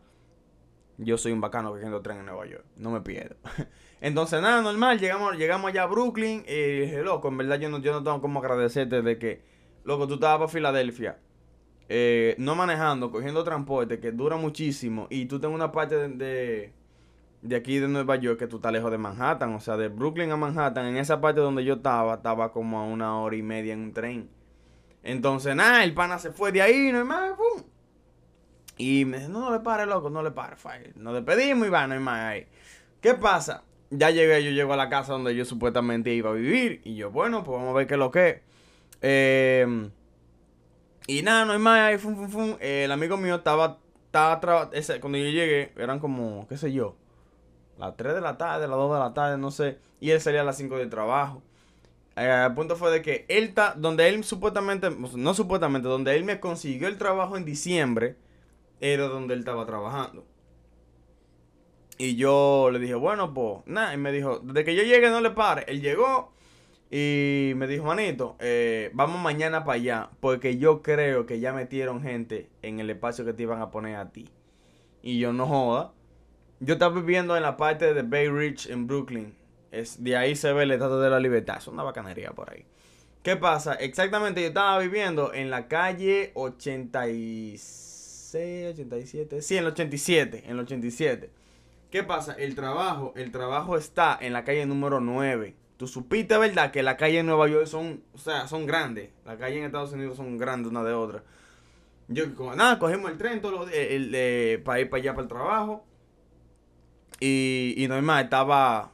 yo 0.98 1.18
soy 1.18 1.32
un 1.32 1.40
bacano 1.40 1.70
cogiendo 1.70 2.00
tren 2.02 2.18
en 2.18 2.26
Nueva 2.26 2.46
York. 2.46 2.64
No 2.76 2.90
me 2.90 3.00
pierdo. 3.00 3.36
Entonces, 4.00 4.42
nada, 4.42 4.60
normal. 4.60 5.00
Llegamos, 5.00 5.36
llegamos 5.36 5.70
allá 5.70 5.84
a 5.84 5.86
Brooklyn. 5.86 6.44
Y 6.46 6.80
dije, 6.80 7.02
loco, 7.02 7.28
en 7.28 7.38
verdad 7.38 7.58
yo 7.58 7.70
no, 7.70 7.78
yo 7.78 7.92
no 7.92 8.02
tengo 8.04 8.20
como 8.20 8.40
agradecerte 8.40 9.02
de 9.02 9.18
que, 9.18 9.42
loco, 9.84 10.06
tú 10.06 10.14
estabas 10.14 10.38
para 10.38 10.48
Filadelfia 10.48 11.18
eh, 11.88 12.34
no 12.38 12.54
manejando, 12.54 13.10
cogiendo 13.10 13.44
transporte, 13.44 14.00
que 14.00 14.12
dura 14.12 14.36
muchísimo, 14.36 15.06
y 15.10 15.26
tú 15.26 15.40
tengo 15.40 15.54
una 15.54 15.70
parte 15.72 16.08
de, 16.08 16.72
de, 17.42 17.56
aquí 17.56 17.78
de 17.78 17.88
Nueva 17.88 18.16
York 18.16 18.38
que 18.38 18.46
tú 18.46 18.56
estás 18.56 18.72
lejos 18.72 18.90
de 18.90 18.98
Manhattan, 18.98 19.54
o 19.54 19.60
sea, 19.60 19.76
de 19.76 19.88
Brooklyn 19.88 20.30
a 20.30 20.36
Manhattan, 20.36 20.86
en 20.86 20.96
esa 20.96 21.20
parte 21.20 21.40
donde 21.40 21.64
yo 21.64 21.74
estaba, 21.74 22.14
estaba 22.14 22.52
como 22.52 22.78
a 22.78 22.84
una 22.84 23.18
hora 23.20 23.36
y 23.36 23.42
media 23.42 23.74
en 23.74 23.80
un 23.80 23.92
tren. 23.92 24.28
Entonces, 25.02 25.54
nada, 25.54 25.84
el 25.84 25.92
pana 25.92 26.18
se 26.18 26.30
fue 26.30 26.50
de 26.52 26.62
ahí, 26.62 26.90
no 26.90 26.98
hay 26.98 27.04
más, 27.04 27.32
¡pum! 27.32 27.62
Y 28.76 29.04
me 29.04 29.18
dice, 29.18 29.28
no, 29.28 29.40
no 29.40 29.52
le 29.52 29.60
pare, 29.60 29.86
loco, 29.86 30.10
no 30.10 30.22
le 30.22 30.30
pare, 30.30 30.56
Nos 30.96 31.14
despedimos 31.14 31.66
y 31.66 31.70
va, 31.70 31.86
no 31.86 31.94
hay 31.94 32.00
más 32.00 32.20
ahí. 32.20 32.46
¿Qué 33.00 33.14
pasa? 33.14 33.62
Ya 33.90 34.10
llegué, 34.10 34.42
yo 34.42 34.50
llego 34.50 34.72
a 34.72 34.76
la 34.76 34.88
casa 34.88 35.12
donde 35.12 35.36
yo 35.36 35.44
supuestamente 35.44 36.12
iba 36.12 36.30
a 36.30 36.32
vivir. 36.32 36.80
Y 36.84 36.96
yo, 36.96 37.10
bueno, 37.10 37.44
pues 37.44 37.56
vamos 37.56 37.74
a 37.74 37.78
ver 37.78 37.86
qué 37.86 37.94
es 37.94 38.00
lo 38.00 38.10
que 38.10 38.28
es. 38.28 38.40
Eh, 39.02 39.90
y 41.06 41.22
nada, 41.22 41.44
no 41.44 41.52
hay 41.52 41.58
más 41.58 41.80
ahí, 41.80 41.98
fum, 41.98 42.16
fum, 42.16 42.28
fum. 42.28 42.56
el 42.60 42.90
amigo 42.90 43.16
mío 43.16 43.36
estaba, 43.36 43.78
estaba 44.06 44.70
ese, 44.72 45.00
cuando 45.00 45.18
yo 45.18 45.24
llegué, 45.24 45.72
eran 45.76 45.98
como, 46.00 46.46
qué 46.48 46.56
sé 46.56 46.72
yo, 46.72 46.96
las 47.78 47.96
3 47.96 48.14
de 48.14 48.20
la 48.20 48.38
tarde, 48.38 48.68
las 48.68 48.76
2 48.76 48.92
de 48.92 48.98
la 48.98 49.14
tarde, 49.14 49.38
no 49.38 49.50
sé. 49.50 49.78
Y 50.00 50.10
él 50.10 50.20
salía 50.20 50.42
a 50.42 50.44
las 50.44 50.56
5 50.56 50.76
de 50.76 50.86
trabajo. 50.86 51.42
Eh, 52.16 52.44
el 52.46 52.54
punto 52.54 52.76
fue 52.76 52.90
de 52.90 53.02
que 53.02 53.24
él 53.28 53.44
está, 53.44 53.74
donde 53.76 54.08
él 54.08 54.22
supuestamente, 54.24 54.90
no 54.90 55.34
supuestamente, 55.34 55.88
donde 55.88 56.14
él 56.16 56.24
me 56.24 56.40
consiguió 56.40 56.88
el 56.88 56.98
trabajo 56.98 57.36
en 57.36 57.44
diciembre, 57.44 58.16
era 58.80 59.08
donde 59.08 59.34
él 59.34 59.40
estaba 59.40 59.66
trabajando. 59.66 60.24
Y 61.98 62.16
yo 62.16 62.70
le 62.72 62.78
dije, 62.78 62.94
bueno, 62.94 63.32
pues, 63.34 63.58
nada, 63.66 63.94
y 63.94 63.96
me 63.96 64.12
dijo, 64.12 64.40
desde 64.40 64.64
que 64.64 64.74
yo 64.74 64.82
llegue 64.82 65.10
no 65.10 65.20
le 65.20 65.30
pare. 65.30 65.64
Él 65.68 65.80
llegó, 65.80 66.32
y 66.90 67.52
me 67.56 67.66
dijo, 67.66 67.84
manito, 67.84 68.36
eh, 68.38 68.90
vamos 68.92 69.20
mañana 69.20 69.64
para 69.64 69.76
allá, 69.76 70.10
porque 70.20 70.58
yo 70.58 70.82
creo 70.82 71.26
que 71.26 71.40
ya 71.40 71.52
metieron 71.52 72.02
gente 72.02 72.48
en 72.62 72.80
el 72.80 72.90
espacio 72.90 73.24
que 73.24 73.32
te 73.32 73.42
iban 73.42 73.62
a 73.62 73.70
poner 73.70 73.96
a 73.96 74.10
ti. 74.10 74.28
Y 75.02 75.18
yo 75.18 75.32
no 75.32 75.46
joda. 75.46 75.92
Yo 76.60 76.74
estaba 76.74 76.94
viviendo 76.94 77.36
en 77.36 77.42
la 77.42 77.56
parte 77.56 77.94
de 77.94 78.02
Bay 78.02 78.28
Ridge 78.28 78.70
en 78.70 78.86
Brooklyn. 78.86 79.34
Es, 79.72 80.02
de 80.04 80.16
ahí 80.16 80.36
se 80.36 80.52
ve 80.52 80.62
el 80.62 80.70
Estado 80.70 81.00
de 81.00 81.10
la 81.10 81.20
Libertad. 81.20 81.56
Es 81.58 81.66
una 81.66 81.82
bacanería 81.82 82.30
por 82.30 82.50
ahí. 82.50 82.64
¿Qué 83.24 83.36
pasa? 83.36 83.74
Exactamente, 83.74 84.40
yo 84.42 84.48
estaba 84.48 84.78
viviendo 84.78 85.32
en 85.32 85.50
la 85.50 85.66
calle 85.66 86.30
86, 86.34 88.72
87. 88.72 89.42
Sí, 89.42 89.56
en 89.56 89.64
el 89.64 89.70
87, 89.70 90.42
en 90.44 90.50
el 90.50 90.60
87. 90.60 91.30
¿Qué 91.90 92.02
pasa? 92.02 92.34
El 92.34 92.54
trabajo, 92.54 93.12
el 93.16 93.32
trabajo 93.32 93.76
está 93.76 94.18
en 94.20 94.32
la 94.32 94.44
calle 94.44 94.66
número 94.66 95.00
9. 95.00 95.54
Tú 95.76 95.88
supiste, 95.88 96.38
¿verdad? 96.38 96.70
Que 96.70 96.82
las 96.82 96.94
calles 96.94 97.20
en 97.20 97.26
Nueva 97.26 97.48
York 97.48 97.66
son, 97.66 98.02
o 98.14 98.18
sea, 98.18 98.46
son 98.46 98.66
grandes. 98.66 99.10
Las 99.24 99.38
calles 99.38 99.58
en 99.58 99.64
Estados 99.64 99.92
Unidos 99.92 100.16
son 100.16 100.38
grandes 100.38 100.70
una 100.70 100.84
de 100.84 100.92
otra. 100.92 101.24
Yo, 102.08 102.26
nada, 102.54 102.78
cogemos 102.78 103.10
el 103.10 103.18
tren 103.18 103.40
todos 103.40 103.70
el, 103.72 104.62
para 104.62 104.80
ir 104.80 104.90
para 104.90 105.00
allá 105.00 105.12
para 105.12 105.22
el 105.22 105.28
trabajo. 105.28 105.84
Y, 107.18 107.74
y 107.76 107.88
normal, 107.88 108.24
estaba, 108.24 108.92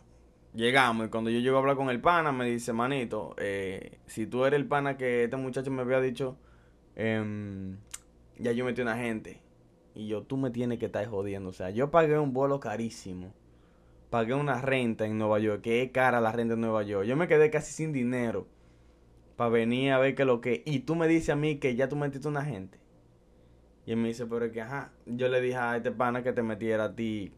llegamos 0.54 1.06
y 1.06 1.10
cuando 1.10 1.30
yo 1.30 1.40
llego 1.40 1.56
a 1.56 1.60
hablar 1.60 1.76
con 1.76 1.90
el 1.90 2.00
pana, 2.00 2.32
me 2.32 2.46
dice, 2.46 2.72
manito, 2.72 3.34
eh, 3.38 3.98
si 4.06 4.26
tú 4.26 4.44
eres 4.44 4.60
el 4.60 4.66
pana 4.66 4.96
que 4.96 5.24
este 5.24 5.36
muchacho 5.36 5.70
me 5.70 5.82
había 5.82 6.00
dicho, 6.00 6.36
em, 6.96 7.76
ya 8.38 8.52
yo 8.52 8.64
metí 8.64 8.80
una 8.82 8.96
gente. 8.96 9.40
Y 9.94 10.06
yo, 10.06 10.22
tú 10.22 10.36
me 10.36 10.50
tienes 10.50 10.78
que 10.78 10.86
estar 10.86 11.06
jodiendo. 11.06 11.50
O 11.50 11.52
sea, 11.52 11.70
yo 11.70 11.90
pagué 11.90 12.18
un 12.18 12.32
vuelo 12.32 12.60
carísimo. 12.60 13.32
Pagué 14.10 14.34
una 14.34 14.60
renta 14.60 15.06
en 15.06 15.18
Nueva 15.18 15.38
York, 15.38 15.66
es 15.66 15.90
cara 15.92 16.20
la 16.20 16.32
renta 16.32 16.54
en 16.54 16.60
Nueva 16.60 16.82
York. 16.82 17.06
Yo 17.06 17.16
me 17.16 17.28
quedé 17.28 17.50
casi 17.50 17.72
sin 17.72 17.92
dinero 17.92 18.48
para 19.36 19.50
venir 19.50 19.92
a 19.92 19.98
ver 19.98 20.14
qué 20.14 20.24
lo 20.24 20.40
que. 20.40 20.62
Y 20.66 20.80
tú 20.80 20.96
me 20.96 21.08
dices 21.08 21.30
a 21.30 21.36
mí 21.36 21.56
que 21.56 21.76
ya 21.76 21.88
tú 21.88 21.96
metiste 21.96 22.28
una 22.28 22.44
gente. 22.44 22.78
Y 23.86 23.92
él 23.92 23.96
me 23.98 24.08
dice, 24.08 24.26
pero 24.26 24.44
es 24.44 24.52
que, 24.52 24.60
ajá. 24.60 24.92
Yo 25.06 25.28
le 25.28 25.40
dije 25.40 25.56
a 25.56 25.76
este 25.76 25.92
pana 25.92 26.22
que 26.22 26.32
te 26.32 26.42
metiera 26.42 26.84
a 26.84 26.94
ti 26.94 27.32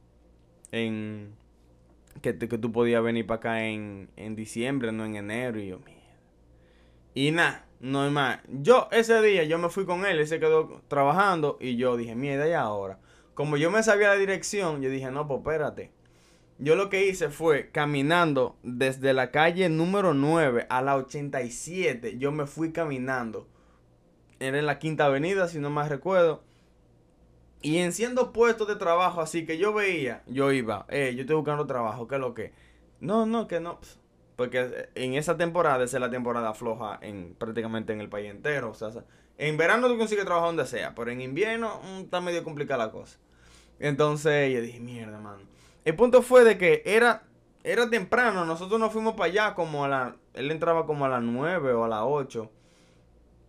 en 0.73 1.35
que, 2.21 2.37
que 2.37 2.59
tú 2.59 2.73
podías 2.73 3.03
venir 3.03 3.27
para 3.27 3.39
acá 3.39 3.65
en, 3.65 4.11
en 4.17 4.35
diciembre, 4.35 4.93
no 4.93 5.05
en 5.05 5.17
enero. 5.17 5.61
Y 5.61 5.69
yo, 5.69 5.79
mierda. 5.79 6.03
Y 7.15 7.31
nada, 7.31 7.67
no 7.81 8.07
es 8.07 8.13
más. 8.13 8.41
Yo 8.49 8.89
ese 8.91 9.21
día, 9.23 9.45
yo 9.45 9.59
me 9.59 9.69
fui 9.69 9.85
con 9.85 10.05
él, 10.07 10.19
él 10.19 10.27
se 10.27 10.41
quedó 10.41 10.83
trabajando 10.89 11.59
y 11.61 11.77
yo 11.77 11.97
dije, 11.97 12.15
mierda, 12.15 12.49
y 12.49 12.53
ahora. 12.53 12.99
Como 13.35 13.57
yo 13.57 13.71
me 13.71 13.83
sabía 13.83 14.09
la 14.09 14.17
dirección, 14.17 14.83
yo 14.83 14.91
dije, 14.91 15.11
no, 15.11 15.27
pues 15.27 15.39
espérate. 15.41 15.91
Yo 16.63 16.77
lo 16.77 16.91
que 16.91 17.09
hice 17.09 17.29
fue 17.29 17.71
caminando 17.73 18.57
desde 18.63 19.13
la 19.15 19.33
calle 19.33 19.69
número 19.69 20.15
9 20.15 20.69
a 20.71 20.81
la 20.81 20.95
87. 20.95 22.19
Yo 22.19 22.31
me 22.31 22.47
fui 22.47 22.71
caminando. 22.71 23.49
Era 24.39 24.61
en 24.61 24.67
la 24.67 24.79
quinta 24.79 25.07
avenida, 25.07 25.49
si 25.49 25.59
no 25.59 25.71
me 25.71 25.89
recuerdo. 25.89 26.45
Y 27.63 27.79
en 27.79 27.93
siendo 27.93 28.33
puestos 28.33 28.69
de 28.69 28.77
trabajo 28.77 29.21
así 29.21 29.45
que 29.45 29.59
yo 29.59 29.75
veía, 29.75 30.23
yo 30.29 30.53
iba, 30.53 30.87
eh, 30.89 31.13
yo 31.17 31.23
estoy 31.23 31.35
buscando 31.35 31.67
trabajo, 31.67 32.07
¿qué 32.07 32.15
es 32.15 32.21
lo 32.21 32.33
que? 32.33 32.53
No, 33.01 33.27
no, 33.27 33.49
que 33.49 33.59
no. 33.59 33.81
Porque 34.37 34.89
en 34.95 35.15
esa 35.15 35.37
temporada, 35.37 35.83
esa 35.83 35.97
es 35.97 36.01
la 36.01 36.11
temporada 36.11 36.55
floja 36.55 36.97
en 37.03 37.35
prácticamente 37.35 37.93
en 37.93 38.01
el 38.01 38.09
país 38.09 38.31
entero. 38.31 38.71
O 38.71 38.75
sea, 38.75 38.91
en 39.37 39.57
verano 39.57 39.89
tú 39.89 39.99
consigues 39.99 40.25
trabajo 40.25 40.47
donde 40.47 40.67
sea, 40.67 40.95
pero 40.95 41.11
en 41.11 41.23
invierno 41.23 41.81
mm, 41.83 42.01
está 42.03 42.21
medio 42.21 42.45
complicada 42.45 42.87
la 42.87 42.93
cosa. 42.93 43.19
Entonces 43.81 44.55
yo 44.55 44.61
dije, 44.61 44.79
mierda, 44.79 45.19
mano. 45.19 45.43
El 45.85 45.97
punto 45.97 46.23
fue 46.23 46.45
de 46.45 46.59
que 46.59 46.83
era, 46.87 47.25
era 47.65 47.91
temprano, 47.91 48.45
nosotros 48.45 48.79
nos 48.79 48.93
fuimos 48.93 49.15
para 49.15 49.31
allá 49.31 49.55
como 49.55 49.85
a 49.85 49.89
la... 49.89 50.17
Él 50.35 50.51
entraba 50.51 50.87
como 50.87 51.05
a 51.05 51.09
las 51.09 51.23
9 51.23 51.73
o 51.73 51.85
a 51.85 51.89
las 51.89 52.03
8. 52.05 52.51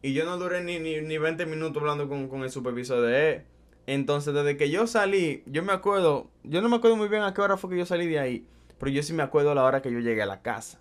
Y 0.01 0.13
yo 0.13 0.25
no 0.25 0.37
duré 0.37 0.63
ni, 0.63 0.79
ni, 0.79 0.99
ni 1.01 1.17
20 1.17 1.45
minutos 1.45 1.81
hablando 1.81 2.09
con, 2.09 2.27
con 2.27 2.43
el 2.43 2.49
supervisor 2.49 3.01
de 3.01 3.29
él. 3.31 3.43
Entonces, 3.85 4.33
desde 4.33 4.57
que 4.57 4.69
yo 4.69 4.87
salí, 4.87 5.43
yo 5.45 5.61
me 5.61 5.73
acuerdo, 5.73 6.29
yo 6.43 6.61
no 6.61 6.69
me 6.69 6.77
acuerdo 6.77 6.97
muy 6.97 7.07
bien 7.07 7.21
a 7.23 7.33
qué 7.33 7.41
hora 7.41 7.57
fue 7.57 7.69
que 7.69 7.77
yo 7.77 7.85
salí 7.85 8.07
de 8.07 8.19
ahí, 8.19 8.47
pero 8.79 8.91
yo 8.91 9.03
sí 9.03 9.13
me 9.13 9.23
acuerdo 9.23 9.53
la 9.53 9.63
hora 9.63 9.81
que 9.81 9.91
yo 9.91 9.99
llegué 9.99 10.21
a 10.21 10.25
la 10.25 10.41
casa. 10.41 10.79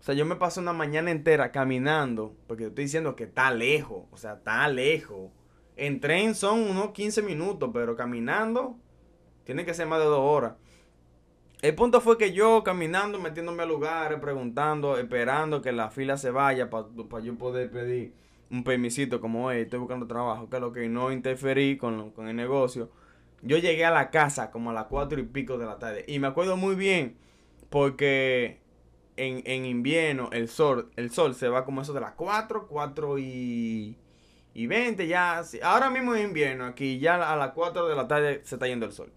O 0.00 0.02
sea, 0.02 0.14
yo 0.14 0.24
me 0.24 0.36
pasé 0.36 0.60
una 0.60 0.72
mañana 0.72 1.10
entera 1.10 1.50
caminando, 1.50 2.34
porque 2.46 2.66
estoy 2.66 2.84
diciendo 2.84 3.16
que 3.16 3.24
está 3.24 3.50
lejos, 3.50 4.04
o 4.12 4.16
sea, 4.16 4.34
está 4.34 4.68
lejos. 4.68 5.30
En 5.76 6.00
tren 6.00 6.34
son 6.34 6.60
unos 6.60 6.92
15 6.92 7.22
minutos, 7.22 7.70
pero 7.72 7.96
caminando 7.96 8.76
tiene 9.46 9.64
que 9.64 9.72
ser 9.72 9.86
más 9.86 10.00
de 10.00 10.04
dos 10.04 10.20
horas. 10.20 10.52
El 11.62 11.74
punto 11.74 12.02
fue 12.02 12.18
que 12.18 12.34
yo 12.34 12.62
caminando, 12.62 13.18
metiéndome 13.18 13.62
a 13.62 13.66
lugares, 13.66 14.20
preguntando, 14.20 14.98
esperando 14.98 15.62
que 15.62 15.72
la 15.72 15.88
fila 15.88 16.18
se 16.18 16.30
vaya 16.30 16.68
para 16.68 16.84
yo 17.24 17.34
poder 17.36 17.70
pedir 17.70 18.12
un 18.50 18.62
permisito 18.62 19.20
como, 19.20 19.50
hey, 19.50 19.62
estoy 19.62 19.78
buscando 19.78 20.06
trabajo, 20.06 20.50
que 20.50 20.60
lo 20.60 20.72
que 20.72 20.88
no 20.88 21.10
interferí 21.10 21.78
con, 21.78 22.10
con 22.10 22.28
el 22.28 22.36
negocio. 22.36 22.90
Yo 23.40 23.56
llegué 23.56 23.84
a 23.86 23.90
la 23.90 24.10
casa 24.10 24.50
como 24.50 24.70
a 24.70 24.74
las 24.74 24.84
cuatro 24.84 25.18
y 25.18 25.22
pico 25.24 25.56
de 25.56 25.66
la 25.66 25.78
tarde. 25.78 26.04
Y 26.06 26.18
me 26.18 26.26
acuerdo 26.26 26.56
muy 26.56 26.74
bien 26.74 27.16
porque 27.70 28.60
en, 29.16 29.42
en 29.46 29.64
invierno 29.64 30.28
el 30.32 30.48
sol, 30.48 30.90
el 30.96 31.10
sol 31.10 31.34
se 31.34 31.48
va 31.48 31.64
como 31.64 31.82
eso 31.82 31.92
de 31.92 32.00
las 32.00 32.12
4, 32.12 32.66
4 32.68 33.18
y, 33.18 33.96
y 34.54 34.66
20 34.66 35.06
ya. 35.06 35.42
Ahora 35.62 35.90
mismo 35.90 36.14
es 36.14 36.24
invierno, 36.24 36.66
aquí 36.66 36.98
ya 36.98 37.32
a 37.32 37.36
las 37.36 37.52
4 37.52 37.88
de 37.88 37.96
la 37.96 38.06
tarde 38.06 38.40
se 38.44 38.56
está 38.56 38.66
yendo 38.66 38.86
el 38.86 38.92
sol. 38.92 39.10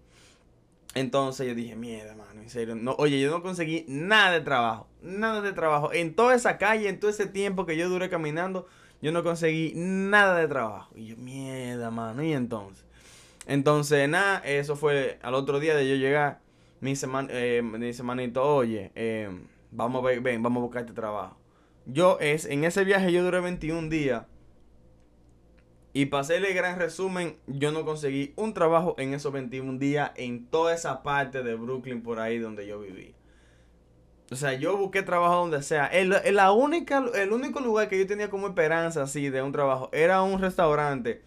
Entonces 0.94 1.46
yo 1.46 1.54
dije, 1.54 1.76
mierda, 1.76 2.14
mano, 2.16 2.40
en 2.40 2.50
serio. 2.50 2.74
No, 2.74 2.96
oye, 2.98 3.20
yo 3.20 3.30
no 3.30 3.42
conseguí 3.42 3.84
nada 3.88 4.32
de 4.32 4.40
trabajo. 4.40 4.88
Nada 5.02 5.40
de 5.40 5.52
trabajo. 5.52 5.92
En 5.92 6.14
toda 6.14 6.34
esa 6.34 6.58
calle, 6.58 6.88
en 6.88 6.98
todo 6.98 7.10
ese 7.10 7.26
tiempo 7.26 7.64
que 7.64 7.76
yo 7.76 7.88
duré 7.88 8.08
caminando, 8.10 8.66
yo 9.00 9.12
no 9.12 9.22
conseguí 9.22 9.72
nada 9.76 10.36
de 10.36 10.48
trabajo. 10.48 10.92
Y 10.96 11.06
yo, 11.06 11.16
mierda, 11.16 11.90
mano. 11.90 12.22
Y 12.24 12.32
entonces. 12.32 12.84
Entonces, 13.46 14.08
nada, 14.08 14.38
eso 14.38 14.76
fue 14.76 15.18
al 15.22 15.34
otro 15.34 15.60
día 15.60 15.74
de 15.74 15.88
yo 15.88 15.94
llegar. 15.94 16.40
Me 16.80 16.90
dice, 16.90 17.06
eh, 17.30 17.62
me 17.62 17.78
dice 17.78 18.02
manito, 18.02 18.42
oye, 18.42 18.90
eh, 18.94 19.28
vamos 19.70 20.02
a 20.02 20.06
ver, 20.06 20.20
ven, 20.20 20.42
vamos 20.42 20.60
a 20.60 20.64
buscar 20.64 20.82
este 20.82 20.94
trabajo. 20.94 21.36
Yo, 21.86 22.18
es, 22.20 22.46
en 22.46 22.64
ese 22.64 22.84
viaje 22.84 23.12
yo 23.12 23.22
duré 23.22 23.40
21 23.40 23.88
días. 23.88 24.24
Y 25.92 26.06
para 26.06 26.20
hacerle 26.20 26.52
gran 26.52 26.78
resumen, 26.78 27.36
yo 27.46 27.72
no 27.72 27.84
conseguí 27.84 28.32
un 28.36 28.54
trabajo 28.54 28.94
en 28.98 29.12
esos 29.12 29.32
21 29.32 29.78
días 29.78 30.12
en 30.16 30.46
toda 30.46 30.74
esa 30.74 31.02
parte 31.02 31.42
de 31.42 31.54
Brooklyn 31.54 32.02
por 32.02 32.20
ahí 32.20 32.38
donde 32.38 32.66
yo 32.66 32.80
vivía. 32.80 33.14
O 34.30 34.36
sea, 34.36 34.52
yo 34.54 34.76
busqué 34.76 35.02
trabajo 35.02 35.34
donde 35.34 35.62
sea. 35.62 35.86
El, 35.86 36.14
la 36.32 36.52
única, 36.52 37.04
el 37.16 37.32
único 37.32 37.58
lugar 37.58 37.88
que 37.88 37.98
yo 37.98 38.06
tenía 38.06 38.30
como 38.30 38.46
esperanza 38.46 39.02
así 39.02 39.28
de 39.28 39.42
un 39.42 39.50
trabajo 39.50 39.90
era 39.92 40.22
un 40.22 40.40
restaurante. 40.40 41.22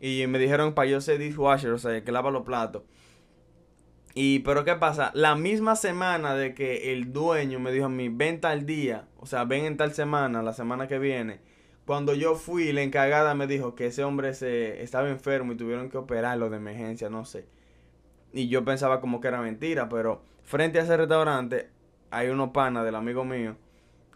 Y 0.00 0.26
me 0.26 0.38
dijeron 0.38 0.74
para 0.74 0.88
yo 0.88 1.00
ser 1.02 1.18
dishwasher, 1.18 1.70
o 1.72 1.78
sea, 1.78 2.02
que 2.02 2.12
lava 2.12 2.30
los 2.30 2.44
platos. 2.44 2.82
Y, 4.14 4.38
pero 4.38 4.64
¿qué 4.64 4.74
pasa? 4.76 5.10
La 5.12 5.34
misma 5.36 5.76
semana 5.76 6.34
de 6.34 6.54
que 6.54 6.94
el 6.94 7.12
dueño 7.12 7.60
me 7.60 7.70
dijo 7.70 7.84
a 7.86 7.90
mí, 7.90 8.08
ven 8.08 8.40
tal 8.40 8.64
día, 8.64 9.06
o 9.18 9.26
sea, 9.26 9.44
ven 9.44 9.66
en 9.66 9.76
tal 9.76 9.92
semana, 9.92 10.42
la 10.42 10.54
semana 10.54 10.88
que 10.88 10.98
viene. 10.98 11.40
Cuando 11.86 12.14
yo 12.14 12.34
fui, 12.34 12.72
la 12.72 12.82
encargada 12.82 13.34
me 13.34 13.46
dijo 13.46 13.76
que 13.76 13.86
ese 13.86 14.02
hombre 14.02 14.34
se 14.34 14.82
estaba 14.82 15.08
enfermo 15.08 15.52
y 15.52 15.56
tuvieron 15.56 15.88
que 15.88 15.96
operarlo 15.96 16.50
de 16.50 16.56
emergencia, 16.56 17.08
no 17.08 17.24
sé. 17.24 17.46
Y 18.32 18.48
yo 18.48 18.64
pensaba 18.64 19.00
como 19.00 19.20
que 19.20 19.28
era 19.28 19.40
mentira, 19.40 19.88
pero 19.88 20.22
frente 20.42 20.80
a 20.80 20.82
ese 20.82 20.96
restaurante 20.96 21.70
hay 22.10 22.28
unos 22.28 22.50
panas 22.50 22.84
del 22.84 22.96
amigo 22.96 23.24
mío 23.24 23.56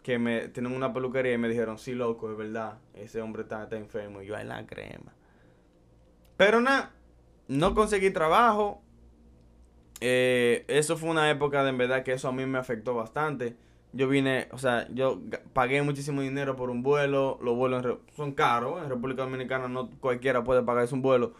que 0.03 0.19
me 0.19 0.49
tienen 0.49 0.73
una 0.73 0.93
peluquería 0.93 1.33
y 1.33 1.37
me 1.37 1.47
dijeron, 1.47 1.77
sí, 1.77 1.93
loco, 1.93 2.29
es 2.29 2.37
verdad, 2.37 2.79
ese 2.93 3.21
hombre 3.21 3.43
está, 3.43 3.67
enfermo. 3.71 4.21
Y 4.21 4.25
yo, 4.25 4.37
en 4.37 4.49
la 4.49 4.65
crema. 4.65 5.13
Pero 6.35 6.59
nada, 6.59 6.91
no 7.47 7.73
conseguí 7.73 8.09
trabajo. 8.09 8.81
Eh, 10.01 10.65
eso 10.67 10.97
fue 10.97 11.09
una 11.09 11.29
época 11.29 11.63
de 11.63 11.69
en 11.69 11.77
verdad 11.77 12.03
que 12.03 12.13
eso 12.13 12.27
a 12.27 12.31
mí 12.31 12.45
me 12.45 12.57
afectó 12.57 12.95
bastante. 12.95 13.55
Yo 13.93 14.07
vine, 14.07 14.47
o 14.51 14.57
sea, 14.57 14.87
yo 14.93 15.21
pagué 15.53 15.81
muchísimo 15.81 16.21
dinero 16.21 16.55
por 16.55 16.69
un 16.69 16.81
vuelo. 16.83 17.37
Los 17.41 17.55
vuelos 17.55 17.99
son 18.15 18.31
caros. 18.33 18.81
En 18.83 18.89
República 18.89 19.23
Dominicana 19.23 19.67
no 19.67 19.89
cualquiera 19.99 20.43
puede 20.43 20.63
pagar 20.63 20.87
un 20.91 21.01
vuelo. 21.01 21.33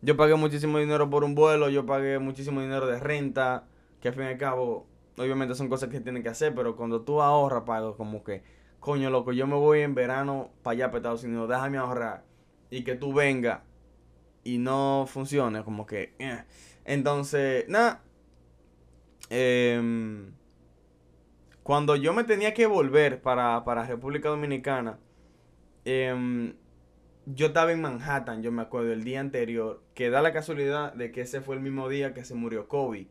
Yo 0.00 0.16
pagué 0.16 0.36
muchísimo 0.36 0.78
dinero 0.78 1.10
por 1.10 1.24
un 1.24 1.34
vuelo. 1.34 1.68
Yo 1.70 1.86
pagué 1.86 2.18
muchísimo 2.18 2.60
dinero 2.60 2.86
de 2.86 3.00
renta. 3.00 3.64
Que 4.00 4.08
al 4.08 4.14
fin 4.14 4.24
y 4.24 4.26
al 4.28 4.38
cabo 4.38 4.86
obviamente 5.18 5.54
son 5.54 5.68
cosas 5.68 5.88
que 5.88 6.00
tienen 6.00 6.22
que 6.22 6.28
hacer, 6.28 6.54
pero 6.54 6.76
cuando 6.76 7.02
tú 7.02 7.20
ahorras, 7.20 7.64
pago 7.64 7.96
como 7.96 8.22
que, 8.22 8.42
coño, 8.80 9.10
loco, 9.10 9.32
yo 9.32 9.46
me 9.46 9.56
voy 9.56 9.80
en 9.80 9.94
verano 9.94 10.50
para 10.62 10.72
allá, 10.72 10.86
para 10.86 10.98
Estados 10.98 11.24
Unidos, 11.24 11.48
déjame 11.48 11.78
ahorrar 11.78 12.24
y 12.70 12.84
que 12.84 12.94
tú 12.94 13.12
vengas 13.12 13.60
y 14.44 14.58
no 14.58 15.06
funcione, 15.08 15.62
como 15.64 15.86
que, 15.86 16.14
eh. 16.18 16.44
entonces, 16.84 17.68
nada, 17.68 18.02
em, 19.30 20.32
cuando 21.68 21.96
yo 21.96 22.14
me 22.14 22.24
tenía 22.24 22.54
que 22.54 22.64
volver 22.64 23.20
para, 23.20 23.62
para 23.62 23.84
República 23.84 24.30
Dominicana, 24.30 24.98
em, 25.84 26.54
yo 27.26 27.48
estaba 27.48 27.72
en 27.72 27.82
Manhattan, 27.82 28.42
yo 28.42 28.50
me 28.50 28.62
acuerdo, 28.62 28.90
el 28.90 29.04
día 29.04 29.20
anterior, 29.20 29.82
que 29.92 30.08
da 30.08 30.22
la 30.22 30.32
casualidad 30.32 30.94
de 30.94 31.12
que 31.12 31.20
ese 31.20 31.42
fue 31.42 31.56
el 31.56 31.60
mismo 31.60 31.90
día 31.90 32.14
que 32.14 32.24
se 32.24 32.34
murió 32.34 32.68
Kobe. 32.68 33.08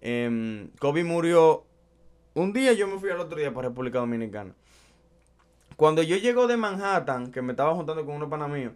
Eh, 0.00 0.70
Kobe 0.80 1.04
murió 1.04 1.66
un 2.32 2.54
día, 2.54 2.72
yo 2.72 2.88
me 2.88 2.98
fui 2.98 3.10
al 3.10 3.20
otro 3.20 3.38
día 3.38 3.52
para 3.52 3.68
República 3.68 3.98
Dominicana. 3.98 4.54
Cuando 5.76 6.02
yo 6.02 6.16
llego 6.16 6.46
de 6.46 6.56
Manhattan, 6.56 7.32
que 7.32 7.42
me 7.42 7.52
estaba 7.52 7.74
juntando 7.74 8.06
con 8.06 8.14
unos 8.14 8.30
panas 8.30 8.48
míos, 8.48 8.72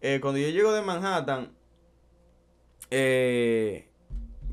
eh, 0.00 0.18
cuando 0.22 0.40
yo 0.40 0.48
llego 0.48 0.72
de 0.72 0.80
Manhattan, 0.80 1.52
eh, 2.90 3.90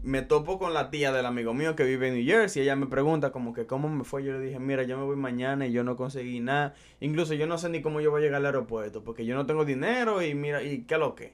me 0.04 0.22
topo 0.22 0.60
con 0.60 0.74
la 0.74 0.90
tía 0.90 1.14
del 1.14 1.26
amigo 1.26 1.54
mío 1.54 1.76
que 1.76 1.86
vive 1.86 2.10
en 2.10 2.16
New 2.16 2.26
Jersey. 2.26 2.62
Ella 2.62 2.76
me 2.76 2.88
pregunta 2.88 3.32
como 3.32 3.54
que 3.54 3.66
cómo 3.66 3.90
me 3.90 4.04
fue. 4.04 4.24
Yo 4.24 4.34
le 4.34 4.40
dije, 4.40 4.60
mira, 4.60 4.84
yo 4.84 4.98
me 4.98 5.06
voy 5.06 5.16
mañana 5.16 5.66
y 5.66 5.72
yo 5.72 5.84
no 5.84 5.96
conseguí 5.96 6.42
nada. 6.42 6.76
Incluso 7.00 7.34
yo 7.34 7.48
no 7.48 7.58
sé 7.58 7.70
ni 7.70 7.82
cómo 7.82 8.02
yo 8.02 8.12
voy 8.12 8.22
a 8.22 8.26
llegar 8.26 8.40
al 8.42 8.46
aeropuerto 8.48 9.04
porque 9.04 9.26
yo 9.26 9.36
no 9.36 9.46
tengo 9.46 9.64
dinero 9.66 10.22
y 10.22 10.36
mira, 10.36 10.62
¿y 10.62 10.84
qué 10.84 10.98
lo 10.98 11.16
que? 11.16 11.34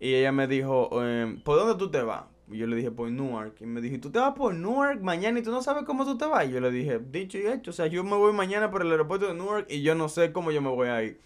Y 0.00 0.14
ella 0.14 0.32
me 0.32 0.46
dijo, 0.46 0.90
eh, 1.02 1.38
¿por 1.44 1.58
dónde 1.58 1.76
tú 1.76 1.90
te 1.90 2.02
vas? 2.02 2.24
Y 2.50 2.58
yo 2.58 2.66
le 2.66 2.76
dije, 2.76 2.90
por 2.90 3.10
Newark. 3.10 3.60
Y 3.60 3.66
me 3.66 3.80
dijo, 3.80 4.00
¿tú 4.00 4.10
te 4.10 4.18
vas 4.20 4.34
por 4.34 4.54
Newark 4.54 5.02
mañana 5.02 5.38
y 5.38 5.42
tú 5.42 5.50
no 5.50 5.62
sabes 5.62 5.84
cómo 5.84 6.04
tú 6.06 6.16
te 6.16 6.24
vas? 6.26 6.48
Y 6.48 6.52
yo 6.52 6.60
le 6.60 6.70
dije, 6.70 6.98
dicho 6.98 7.38
y 7.38 7.46
hecho. 7.46 7.70
O 7.70 7.74
sea, 7.74 7.88
yo 7.88 8.04
me 8.04 8.16
voy 8.16 8.32
mañana 8.32 8.70
por 8.70 8.82
el 8.82 8.90
aeropuerto 8.90 9.26
de 9.26 9.34
Newark 9.34 9.66
y 9.68 9.82
yo 9.82 9.94
no 9.94 10.08
sé 10.08 10.32
cómo 10.32 10.50
yo 10.50 10.62
me 10.62 10.70
voy 10.70 10.88
a 10.88 11.02
ir. 11.02 11.20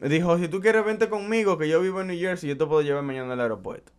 Me 0.00 0.08
dijo, 0.08 0.36
si 0.38 0.48
tú 0.48 0.60
quieres 0.60 0.84
vente 0.84 1.08
conmigo, 1.08 1.58
que 1.58 1.68
yo 1.68 1.80
vivo 1.80 2.00
en 2.00 2.08
New 2.08 2.18
Jersey, 2.18 2.48
yo 2.48 2.56
te 2.56 2.66
puedo 2.66 2.80
llevar 2.82 3.04
mañana 3.04 3.34
al 3.34 3.40
aeropuerto. 3.40 3.92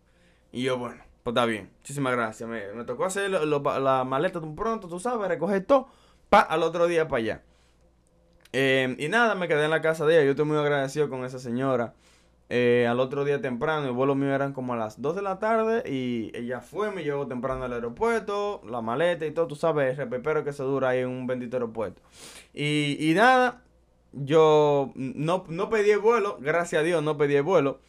Y 0.50 0.64
yo, 0.64 0.76
bueno, 0.76 1.02
Pues 1.22 1.34
está 1.34 1.46
bien, 1.46 1.70
muchísimas 1.78 2.12
gracias. 2.12 2.48
Me, 2.48 2.72
me 2.72 2.84
tocó 2.84 3.04
hacer 3.04 3.30
la 3.30 4.04
maleta 4.04 4.38
un 4.40 4.56
pronto, 4.56 4.88
tú 4.88 4.98
sabes, 4.98 5.28
recoger 5.28 5.64
todo, 5.64 5.88
pa, 6.28 6.40
al 6.40 6.62
otro 6.62 6.86
día 6.86 7.06
para 7.08 7.18
allá. 7.22 7.42
Eh, 8.52 8.94
y 8.98 9.08
nada, 9.08 9.34
me 9.34 9.48
quedé 9.48 9.64
en 9.64 9.70
la 9.70 9.82
casa 9.82 10.04
de 10.06 10.14
ella. 10.14 10.24
Yo 10.24 10.30
estoy 10.32 10.44
muy 10.44 10.58
agradecido 10.58 11.08
con 11.08 11.24
esa 11.24 11.38
señora. 11.38 11.94
Eh, 12.54 12.86
al 12.86 13.00
otro 13.00 13.24
día 13.24 13.40
temprano, 13.40 13.86
el 13.86 13.92
vuelo 13.92 14.14
mío 14.14 14.34
eran 14.34 14.52
como 14.52 14.74
a 14.74 14.76
las 14.76 15.00
2 15.00 15.16
de 15.16 15.22
la 15.22 15.38
tarde 15.38 15.90
y 15.90 16.30
ella 16.34 16.60
fue, 16.60 16.90
me 16.90 17.02
llevó 17.02 17.26
temprano 17.26 17.64
al 17.64 17.72
aeropuerto, 17.72 18.60
la 18.68 18.82
maleta 18.82 19.24
y 19.24 19.30
todo, 19.30 19.46
tú 19.46 19.56
sabes, 19.56 19.92
el 19.92 19.96
repepero 19.96 20.44
que 20.44 20.52
se 20.52 20.62
dura 20.62 20.90
ahí 20.90 20.98
en 20.98 21.08
un 21.08 21.26
bendito 21.26 21.56
aeropuerto. 21.56 22.02
Y, 22.52 22.98
y 23.00 23.14
nada, 23.14 23.62
yo 24.12 24.92
no, 24.94 25.44
no 25.48 25.70
pedí 25.70 25.92
el 25.92 26.00
vuelo, 26.00 26.36
gracias 26.40 26.80
a 26.80 26.84
Dios 26.84 27.02
no 27.02 27.16
pedí 27.16 27.36
el 27.36 27.42
vuelo. 27.42 27.80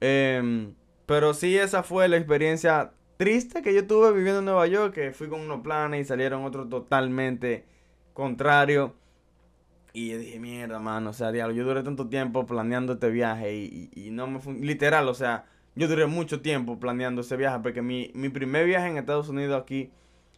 Em, 0.00 0.74
pero 1.10 1.34
sí, 1.34 1.56
esa 1.58 1.82
fue 1.82 2.08
la 2.08 2.16
experiencia 2.16 2.92
triste 3.16 3.62
que 3.62 3.74
yo 3.74 3.86
tuve 3.86 4.12
viviendo 4.12 4.38
en 4.38 4.44
Nueva 4.46 4.66
York, 4.68 4.94
que 4.94 5.12
fui 5.12 5.28
con 5.28 5.40
unos 5.40 5.60
planes 5.62 6.02
y 6.02 6.04
salieron 6.04 6.44
otros 6.44 6.68
totalmente 6.68 7.66
contrarios. 8.14 8.92
Y 9.92 10.10
yo 10.10 10.18
dije, 10.18 10.38
mierda, 10.38 10.78
mano, 10.78 11.10
o 11.10 11.12
sea, 11.12 11.32
diablo, 11.32 11.54
yo 11.54 11.64
duré 11.64 11.82
tanto 11.82 12.08
tiempo 12.08 12.46
planeando 12.46 12.92
este 12.94 13.10
viaje 13.10 13.54
y, 13.56 13.90
y- 13.94 14.10
no 14.12 14.26
me 14.28 14.38
fun- 14.38 14.60
Literal, 14.60 15.08
o 15.08 15.14
sea, 15.14 15.46
yo 15.74 15.88
duré 15.88 16.06
mucho 16.06 16.40
tiempo 16.42 16.78
planeando 16.78 17.22
ese 17.22 17.36
viaje 17.36 17.58
porque 17.62 17.82
mi, 17.82 18.10
mi 18.14 18.28
primer 18.28 18.66
viaje 18.66 18.88
en 18.88 18.98
Estados 18.98 19.28
Unidos 19.28 19.60
aquí 19.60 19.90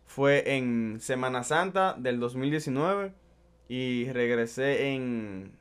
fue 0.07 0.57
en 0.57 1.01
Semana 1.01 1.45
Santa 1.45 1.95
del 1.99 2.19
2019 2.21 3.13
y 3.69 4.11
regresé 4.13 4.93
en... 4.95 5.53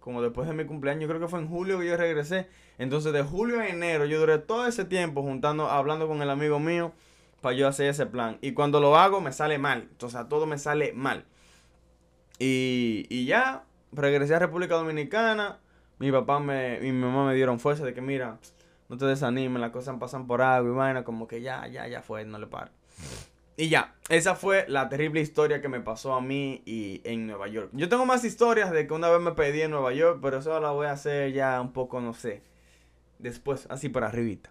Como 0.00 0.22
después 0.22 0.48
de 0.48 0.54
mi 0.54 0.64
cumpleaños, 0.64 1.08
creo 1.08 1.20
que 1.20 1.28
fue 1.28 1.38
en 1.38 1.48
julio 1.48 1.78
que 1.78 1.86
yo 1.86 1.96
regresé. 1.96 2.48
Entonces, 2.78 3.12
de 3.12 3.22
julio 3.22 3.60
a 3.60 3.68
enero, 3.68 4.06
yo 4.06 4.18
duré 4.18 4.38
todo 4.38 4.66
ese 4.66 4.84
tiempo 4.84 5.22
juntando, 5.22 5.68
hablando 5.68 6.08
con 6.08 6.22
el 6.22 6.30
amigo 6.30 6.58
mío 6.58 6.92
para 7.40 7.54
yo 7.54 7.68
hacer 7.68 7.88
ese 7.88 8.06
plan. 8.06 8.38
Y 8.40 8.52
cuando 8.52 8.80
lo 8.80 8.96
hago, 8.96 9.20
me 9.20 9.32
sale 9.32 9.58
mal. 9.58 9.88
O 10.02 10.08
sea, 10.08 10.28
todo 10.28 10.46
me 10.46 10.58
sale 10.58 10.92
mal. 10.92 11.26
Y, 12.38 13.06
y 13.10 13.26
ya, 13.26 13.64
regresé 13.92 14.34
a 14.34 14.38
República 14.38 14.74
Dominicana. 14.74 15.58
Mi 15.98 16.10
papá 16.10 16.40
me, 16.40 16.78
y 16.78 16.92
mi 16.92 17.04
mamá 17.04 17.26
me 17.26 17.34
dieron 17.34 17.60
fuerza 17.60 17.84
de 17.84 17.92
que, 17.92 18.00
mira, 18.00 18.38
no 18.88 18.96
te 18.96 19.04
desanimes, 19.04 19.60
las 19.60 19.70
cosas 19.70 19.96
pasan 20.00 20.26
por 20.26 20.42
algo 20.42 20.72
y 20.72 20.76
vaina, 20.76 21.04
como 21.04 21.28
que 21.28 21.42
ya, 21.42 21.66
ya, 21.68 21.86
ya 21.86 22.02
fue, 22.02 22.24
no 22.24 22.38
le 22.38 22.46
paro. 22.46 22.72
Y 23.56 23.68
ya, 23.68 23.94
esa 24.08 24.34
fue 24.34 24.64
la 24.68 24.88
terrible 24.88 25.20
historia 25.20 25.60
que 25.60 25.68
me 25.68 25.80
pasó 25.80 26.14
a 26.14 26.20
mí 26.20 26.62
y 26.64 27.02
en 27.04 27.26
Nueva 27.26 27.48
York. 27.48 27.70
Yo 27.72 27.88
tengo 27.88 28.06
más 28.06 28.24
historias 28.24 28.70
de 28.70 28.86
que 28.86 28.94
una 28.94 29.10
vez 29.10 29.20
me 29.20 29.32
pedí 29.32 29.60
en 29.60 29.70
Nueva 29.70 29.92
York, 29.92 30.20
pero 30.22 30.38
eso 30.38 30.58
la 30.60 30.70
voy 30.70 30.86
a 30.86 30.92
hacer 30.92 31.32
ya 31.32 31.60
un 31.60 31.72
poco, 31.72 32.00
no 32.00 32.14
sé, 32.14 32.42
después, 33.18 33.66
así 33.68 33.88
para 33.88 34.06
arribita. 34.06 34.50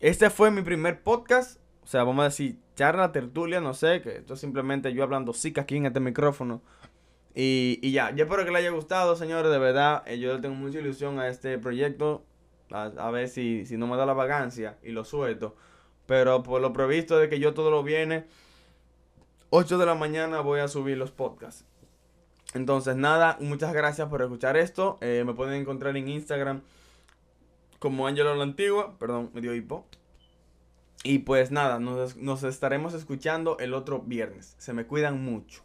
Este 0.00 0.28
fue 0.30 0.50
mi 0.50 0.62
primer 0.62 1.02
podcast, 1.02 1.60
o 1.82 1.86
sea, 1.86 2.04
vamos 2.04 2.22
a 2.22 2.28
decir, 2.28 2.58
charla, 2.74 3.12
tertulia, 3.12 3.60
no 3.60 3.72
sé, 3.72 4.02
que 4.02 4.16
esto 4.16 4.34
es 4.34 4.40
simplemente 4.40 4.92
yo 4.92 5.02
hablando 5.02 5.32
sica 5.32 5.62
aquí 5.62 5.76
en 5.76 5.86
este 5.86 6.00
micrófono. 6.00 6.62
Y, 7.34 7.78
y 7.80 7.92
ya, 7.92 8.10
yo 8.10 8.24
espero 8.24 8.44
que 8.44 8.50
les 8.50 8.60
haya 8.60 8.70
gustado, 8.70 9.16
señores, 9.16 9.50
de 9.50 9.58
verdad, 9.58 10.02
eh, 10.06 10.18
yo 10.18 10.38
tengo 10.42 10.56
mucha 10.56 10.80
ilusión 10.80 11.18
a 11.18 11.28
este 11.28 11.58
proyecto, 11.58 12.26
a, 12.70 12.84
a 12.98 13.10
ver 13.10 13.28
si, 13.28 13.64
si 13.64 13.78
no 13.78 13.86
me 13.86 13.96
da 13.96 14.04
la 14.04 14.12
vagancia 14.12 14.76
y 14.82 14.90
lo 14.90 15.04
suelto. 15.04 15.56
Pero 16.06 16.42
por 16.42 16.60
lo 16.60 16.72
previsto 16.72 17.18
de 17.18 17.28
que 17.28 17.38
yo 17.38 17.54
todo 17.54 17.70
lo 17.70 17.82
viene, 17.82 18.26
8 19.50 19.78
de 19.78 19.86
la 19.86 19.94
mañana 19.94 20.40
voy 20.40 20.60
a 20.60 20.68
subir 20.68 20.96
los 20.96 21.10
podcasts. 21.10 21.64
Entonces, 22.54 22.96
nada, 22.96 23.36
muchas 23.40 23.72
gracias 23.72 24.08
por 24.08 24.22
escuchar 24.22 24.56
esto. 24.56 24.98
Eh, 25.00 25.24
me 25.26 25.34
pueden 25.34 25.60
encontrar 25.60 25.96
en 25.96 26.08
Instagram 26.08 26.62
como 27.78 28.06
Angelo 28.06 28.34
la 28.34 28.42
Antigua. 28.42 28.96
Perdón, 28.98 29.30
me 29.32 29.40
dio 29.40 29.54
hipo. 29.54 29.86
Y 31.04 31.20
pues 31.20 31.50
nada, 31.50 31.78
nos, 31.80 32.16
nos 32.16 32.42
estaremos 32.44 32.94
escuchando 32.94 33.58
el 33.58 33.74
otro 33.74 34.00
viernes. 34.00 34.54
Se 34.58 34.72
me 34.72 34.86
cuidan 34.86 35.24
mucho. 35.24 35.62